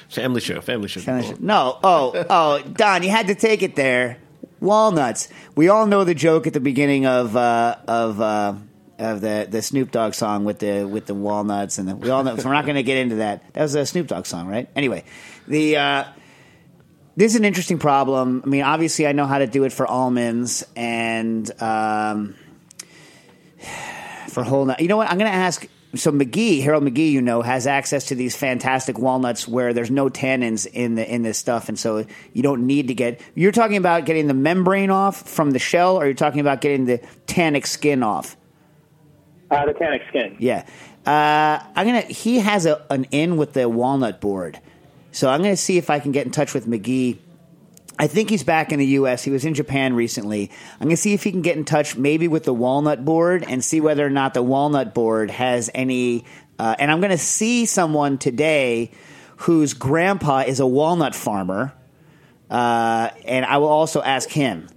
[0.08, 1.00] Family show, family show.
[1.38, 4.16] No, oh, oh, Don, you had to take it there.
[4.62, 5.28] Walnuts.
[5.56, 8.54] We all know the joke at the beginning of uh, of uh,
[8.98, 12.22] of the, the Snoop Dogg song with the with the walnuts, and the, we all
[12.22, 12.36] know.
[12.36, 13.52] So we're not going to get into that.
[13.54, 14.68] That was a Snoop Dogg song, right?
[14.76, 15.04] Anyway,
[15.48, 16.04] the uh,
[17.16, 18.42] this is an interesting problem.
[18.44, 22.36] I mean, obviously, I know how to do it for almonds and um,
[24.28, 24.80] for whole nut.
[24.80, 25.10] You know what?
[25.10, 25.66] I'm going to ask.
[25.94, 30.08] So McGee, Harold McGee, you know, has access to these fantastic walnuts where there's no
[30.08, 33.20] tannins in the in this stuff, and so you don't need to get.
[33.34, 36.86] You're talking about getting the membrane off from the shell, or you're talking about getting
[36.86, 38.38] the tannic skin off.
[39.50, 40.34] Uh, the tannic skin.
[40.38, 40.66] Yeah,
[41.04, 42.00] uh, I'm gonna.
[42.00, 44.58] He has a, an in with the walnut board,
[45.10, 47.18] so I'm gonna see if I can get in touch with McGee.
[48.02, 49.22] I think he's back in the U.S.
[49.22, 50.50] He was in Japan recently.
[50.80, 53.62] I'm gonna see if he can get in touch, maybe with the walnut board, and
[53.62, 56.24] see whether or not the walnut board has any.
[56.58, 58.90] Uh, and I'm gonna see someone today
[59.36, 61.74] whose grandpa is a walnut farmer,
[62.50, 64.68] uh, and I will also ask him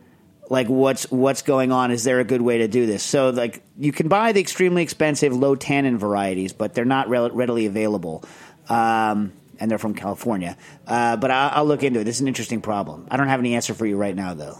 [0.51, 3.63] like what's what's going on is there a good way to do this so like
[3.79, 8.23] you can buy the extremely expensive low tannin varieties but they're not rel- readily available
[8.69, 12.27] um, and they're from california uh, but I- i'll look into it this is an
[12.27, 14.57] interesting problem i don't have any answer for you right now though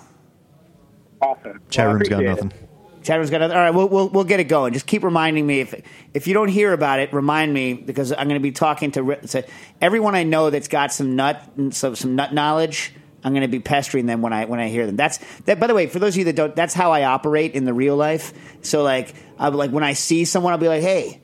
[1.22, 1.62] Awesome.
[1.70, 2.68] Chat well, room's got appreciate nothing.
[3.04, 3.56] Chat room's got nothing.
[3.56, 4.74] All right, we'll, we'll we'll get it going.
[4.74, 5.82] Just keep reminding me if
[6.14, 9.16] if you don't hear about it, remind me because I'm going to be talking to,
[9.16, 9.46] to
[9.82, 11.42] everyone I know that's got some nut
[11.72, 12.94] some some nut knowledge.
[13.24, 14.98] I'm going to be pestering them when I when I hear them.
[14.98, 15.60] That's that.
[15.60, 17.74] By the way, for those of you that don't, that's how I operate in the
[17.74, 18.34] real life.
[18.62, 21.22] So like, I'll like when I see someone, I'll be like, hey.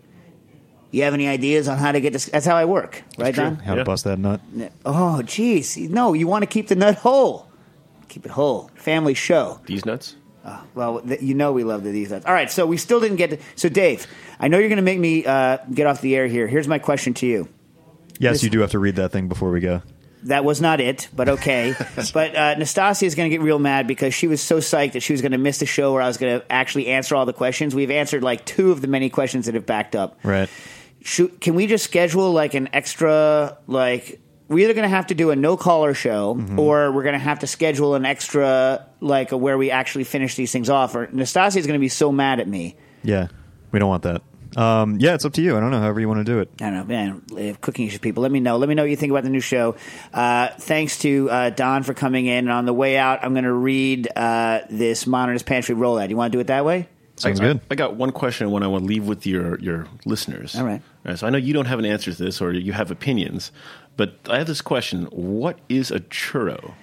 [0.92, 2.26] You have any ideas on how to get this?
[2.26, 3.56] That's how I work, right, Don?
[3.56, 4.42] How to bust that nut.
[4.86, 5.78] Oh, geez.
[5.78, 7.48] No, you want to keep the nut whole.
[8.10, 8.70] Keep it whole.
[8.76, 9.62] Family show.
[9.66, 10.18] These nuts?
[10.44, 12.26] Oh, well, th- you know we love the, these nuts.
[12.26, 13.38] All right, so we still didn't get to.
[13.56, 14.06] So, Dave,
[14.40, 16.48] I know you're going to make me uh, get off the air here.
[16.48, 17.48] Here's my question to you.
[18.20, 19.82] Yes, This- you do have to read that thing before we go.
[20.24, 21.74] That was not it, but okay.
[22.14, 25.00] but uh, Nastassia is going to get real mad because she was so psyched that
[25.02, 27.26] she was going to miss the show where I was going to actually answer all
[27.26, 27.74] the questions.
[27.74, 30.20] We've answered like two of the many questions that have backed up.
[30.24, 30.50] Right.
[31.04, 35.16] Shoot, can we just schedule like an extra like we're either going to have to
[35.16, 39.32] do a no caller show or we're going to have to schedule an extra like
[39.32, 42.12] a, where we actually finish these things off or Nastassia is going to be so
[42.12, 43.30] mad at me Yeah,
[43.72, 44.22] we don't want that.
[44.56, 45.56] Um, yeah, it's up to you.
[45.56, 45.80] I don't know.
[45.80, 46.50] However you want to do it.
[46.60, 47.24] I don't know, man.
[47.38, 48.58] If cooking issues people, let me know.
[48.58, 49.76] Let me know what you think about the new show.
[50.14, 52.40] Uh, thanks to uh, Don for coming in.
[52.40, 56.10] And on the way out, I'm going to read uh, this Modernist Pantry rollout.
[56.10, 56.90] You want to do it that way?
[57.16, 57.58] Sounds I, good.
[57.58, 60.56] I, I got one question and one I want to leave with your, your listeners.
[60.56, 60.82] All right.
[61.16, 63.52] So I know you don't have an answer to this or you have opinions,
[63.98, 65.06] but I have this question.
[65.06, 66.74] What is a churro?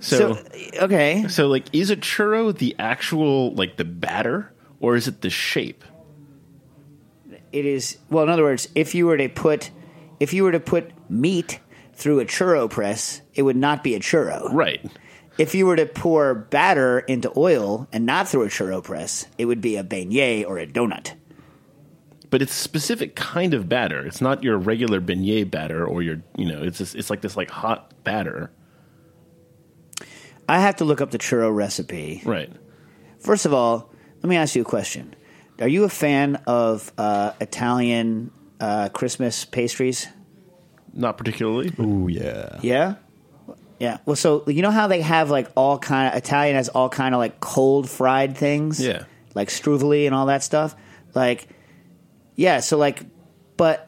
[0.00, 0.42] So,
[0.80, 1.26] okay.
[1.28, 5.84] So, like, is a churro the actual, like, the batter or is it the shape?
[7.52, 8.24] It is well.
[8.24, 9.70] In other words, if you were to put
[10.20, 11.58] if you were to put meat
[11.94, 14.52] through a churro press, it would not be a churro.
[14.52, 14.88] Right.
[15.38, 19.46] If you were to pour batter into oil and not through a churro press, it
[19.46, 21.14] would be a beignet or a donut.
[22.30, 24.06] But it's a specific kind of batter.
[24.06, 27.36] It's not your regular beignet batter or your, you know, it's just, it's like this
[27.36, 28.52] like hot batter.
[30.48, 32.22] I have to look up the churro recipe.
[32.24, 32.50] Right.
[33.18, 35.14] First of all, let me ask you a question.
[35.60, 40.08] Are you a fan of uh, Italian uh, Christmas pastries?
[40.92, 41.72] Not particularly.
[41.78, 42.58] Ooh, yeah.
[42.62, 42.94] Yeah.
[43.78, 43.98] Yeah.
[44.06, 47.14] Well, so you know how they have like all kind of Italian has all kind
[47.14, 48.80] of like cold fried things.
[48.80, 49.04] Yeah.
[49.34, 50.74] Like struffoli and all that stuff.
[51.14, 51.48] Like,
[52.40, 52.60] yeah.
[52.60, 53.04] So like,
[53.56, 53.86] but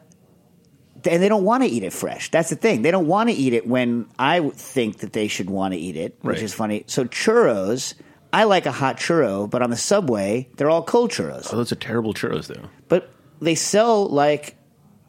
[1.05, 2.29] and they don't want to eat it fresh.
[2.31, 2.81] That's the thing.
[2.83, 5.97] They don't want to eat it when I think that they should want to eat
[5.97, 6.43] it, which Right.
[6.43, 6.83] is funny.
[6.87, 7.93] So churros,
[8.31, 11.49] I like a hot churro, but on the subway, they're all cold churros.
[11.51, 12.69] Oh, those are terrible churros, though.
[12.87, 13.09] But
[13.41, 14.55] they sell like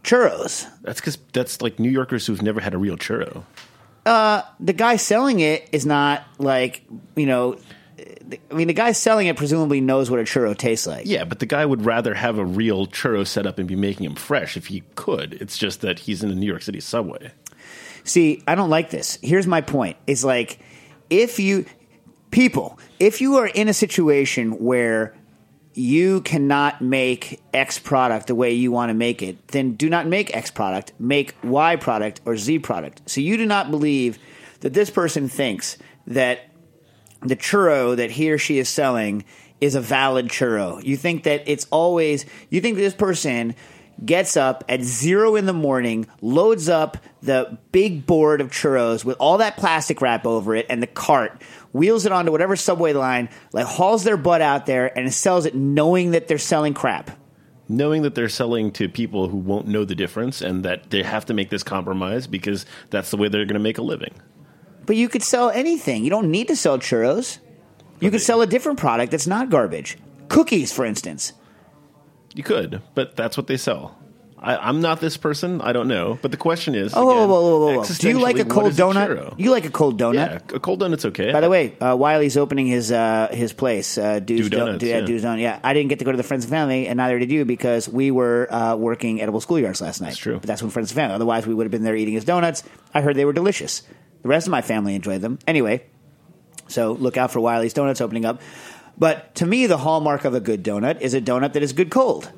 [0.03, 0.67] churros.
[0.83, 3.45] That's because that's like New Yorkers who've never had a real churro.
[4.05, 6.83] Uh, the guy selling it is not like
[7.17, 7.57] you know,
[8.51, 11.07] I mean, the guy selling it presumably knows what a churro tastes like.
[11.07, 14.05] Yeah, but the guy would rather have a real churro set up and be making
[14.05, 15.35] them fresh if he could.
[15.35, 17.33] It's just that he's in the New York City subway.
[18.05, 19.19] See, I don't like this.
[19.23, 19.97] Here's my point.
[20.07, 20.59] It's like
[21.11, 21.65] if you
[22.31, 25.15] people, if you are in a situation where
[25.75, 30.07] you cannot make X product the way you want to make it, then do not
[30.07, 30.93] make X product.
[30.99, 33.09] Make Y product or Z product.
[33.11, 34.19] So you do not believe
[34.61, 35.77] that this person thinks
[36.07, 36.49] that
[37.21, 39.25] the churro that he or she is selling
[39.61, 40.83] is a valid churro.
[40.85, 43.55] You think that it's always, you think this person
[44.05, 49.17] gets up at zero in the morning, loads up the big board of churros with
[49.19, 51.41] all that plastic wrap over it and the cart,
[51.73, 55.55] wheels it onto whatever subway line, like hauls their butt out there and sells it
[55.55, 57.11] knowing that they're selling crap.
[57.69, 61.25] Knowing that they're selling to people who won't know the difference and that they have
[61.25, 64.13] to make this compromise because that's the way they're going to make a living.
[64.87, 66.05] But you could sell anything.
[66.05, 67.39] You don't need to sell churros.
[68.01, 69.97] You could sell a different product that's not garbage.
[70.29, 71.33] Cookies, for instance.
[72.35, 73.97] You could, but that's what they sell.
[74.37, 75.63] I, I'm not this person.
[75.63, 76.19] I don't know.
[76.21, 77.85] But the question is, Oh, whoa, again, whoa, whoa, whoa, whoa.
[77.85, 79.09] Do you like a existentially, cold is donut?
[79.09, 79.35] churro?
[79.39, 80.15] You like a cold donut?
[80.15, 81.33] Yeah, a cold donut's okay.
[81.33, 84.81] By the way, uh, Wylie's opening his uh, his place, uh, Du's Do Don- Donuts,
[84.81, 85.07] Do- yeah, yeah.
[85.07, 85.41] Du's Donut.
[85.41, 87.47] Yeah, I didn't get to go to the Friends and Family, and neither did you
[87.47, 90.09] because we were uh, working edible schoolyards last night.
[90.09, 90.35] That's true.
[90.35, 91.15] But that's when Friends and Family.
[91.15, 92.65] Otherwise, we would have been there eating his donuts.
[92.93, 93.83] I heard they were delicious.
[94.25, 95.39] The rest of my family enjoyed them.
[95.47, 95.85] Anyway,
[96.67, 98.41] so look out for Wylie's Donuts opening up.
[98.99, 101.91] But to me, the hallmark of a good donut is a donut that is good
[101.91, 102.33] cold,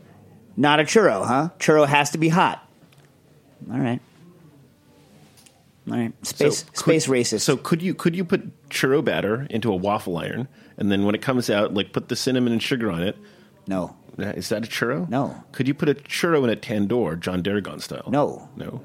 [0.56, 1.24] not a churro.
[1.24, 1.50] Huh?
[1.60, 2.68] Churro has to be hot.
[3.72, 4.00] All right.
[5.88, 6.12] All right.
[6.26, 7.40] Space So could- space racist.
[7.42, 11.14] So could you could you put churro batter into a waffle iron and then when
[11.14, 13.16] it comes out, like put the cinnamon and sugar on it?
[13.68, 13.94] No.
[14.18, 15.08] Is that a churro?
[15.08, 15.44] No.
[15.52, 18.08] Could you put a churro in a tandoor, John Darragon style?
[18.10, 18.48] No.
[18.56, 18.80] No.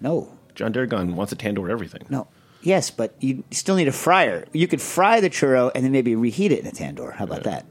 [0.00, 0.36] No.
[0.54, 2.02] John Darragon wants a tandoor everything.
[2.08, 2.28] No.
[2.62, 4.46] Yes, but you still need a fryer.
[4.52, 7.12] You could fry the churro and then maybe reheat it in a tandoor.
[7.14, 7.66] How about that?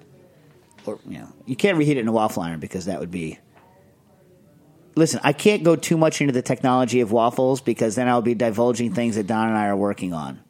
[0.86, 3.40] Or you know, you can't reheat it in a waffle iron because that would be.
[4.96, 8.36] Listen, I can't go too much into the technology of waffles because then I'll be
[8.36, 10.42] divulging things that Don and I are working on.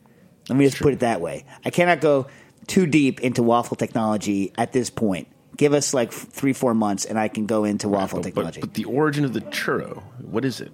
[0.49, 1.45] Let me just put it that way.
[1.63, 2.25] I cannot go
[2.65, 5.27] too deep into waffle technology at this point.
[5.57, 8.61] Give us like f- three, four months, and I can go into waffle But, technology.
[8.61, 10.71] but the origin of the churro, what is it?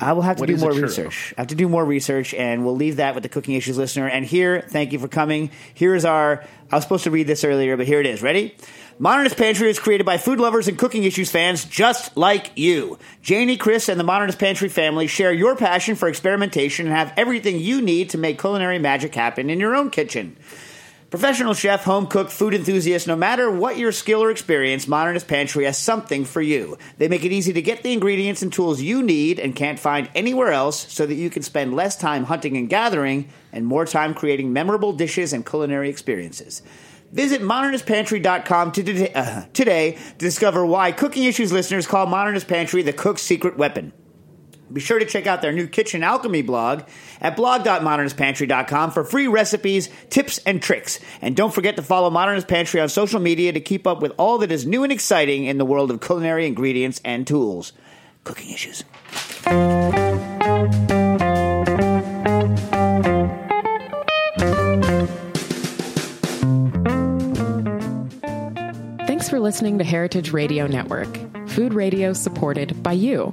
[0.00, 1.34] I will have to What do more research.
[1.36, 4.08] I have to do more research, and we'll leave that with the Cooking Issues listener.
[4.08, 5.50] And here, thank you for coming.
[5.74, 6.44] Here is our.
[6.70, 8.22] I was supposed to read this earlier, but here it is.
[8.22, 8.54] Ready?
[9.00, 12.98] Modernist Pantry is created by food lovers and cooking issues fans just like you.
[13.22, 17.60] Janie, Chris, and the Modernist Pantry family share your passion for experimentation and have everything
[17.60, 20.36] you need to make culinary magic happen in your own kitchen.
[21.10, 25.64] Professional chef, home cook, food enthusiast, no matter what your skill or experience, Modernist Pantry
[25.64, 26.76] has something for you.
[26.98, 30.10] They make it easy to get the ingredients and tools you need and can't find
[30.14, 34.12] anywhere else so that you can spend less time hunting and gathering and more time
[34.12, 36.60] creating memorable dishes and culinary experiences.
[37.10, 42.82] Visit modernistpantry.com to today, uh, today to discover why Cooking Issues listeners call Modernist Pantry
[42.82, 43.94] the cook's secret weapon.
[44.72, 46.82] Be sure to check out their new Kitchen Alchemy blog
[47.20, 51.00] at blog.modernistpantry.com for free recipes, tips, and tricks.
[51.22, 54.38] And don't forget to follow Modernist Pantry on social media to keep up with all
[54.38, 57.72] that is new and exciting in the world of culinary ingredients and tools.
[58.24, 58.84] Cooking issues.
[69.06, 71.08] Thanks for listening to Heritage Radio Network,
[71.48, 73.32] food radio supported by you.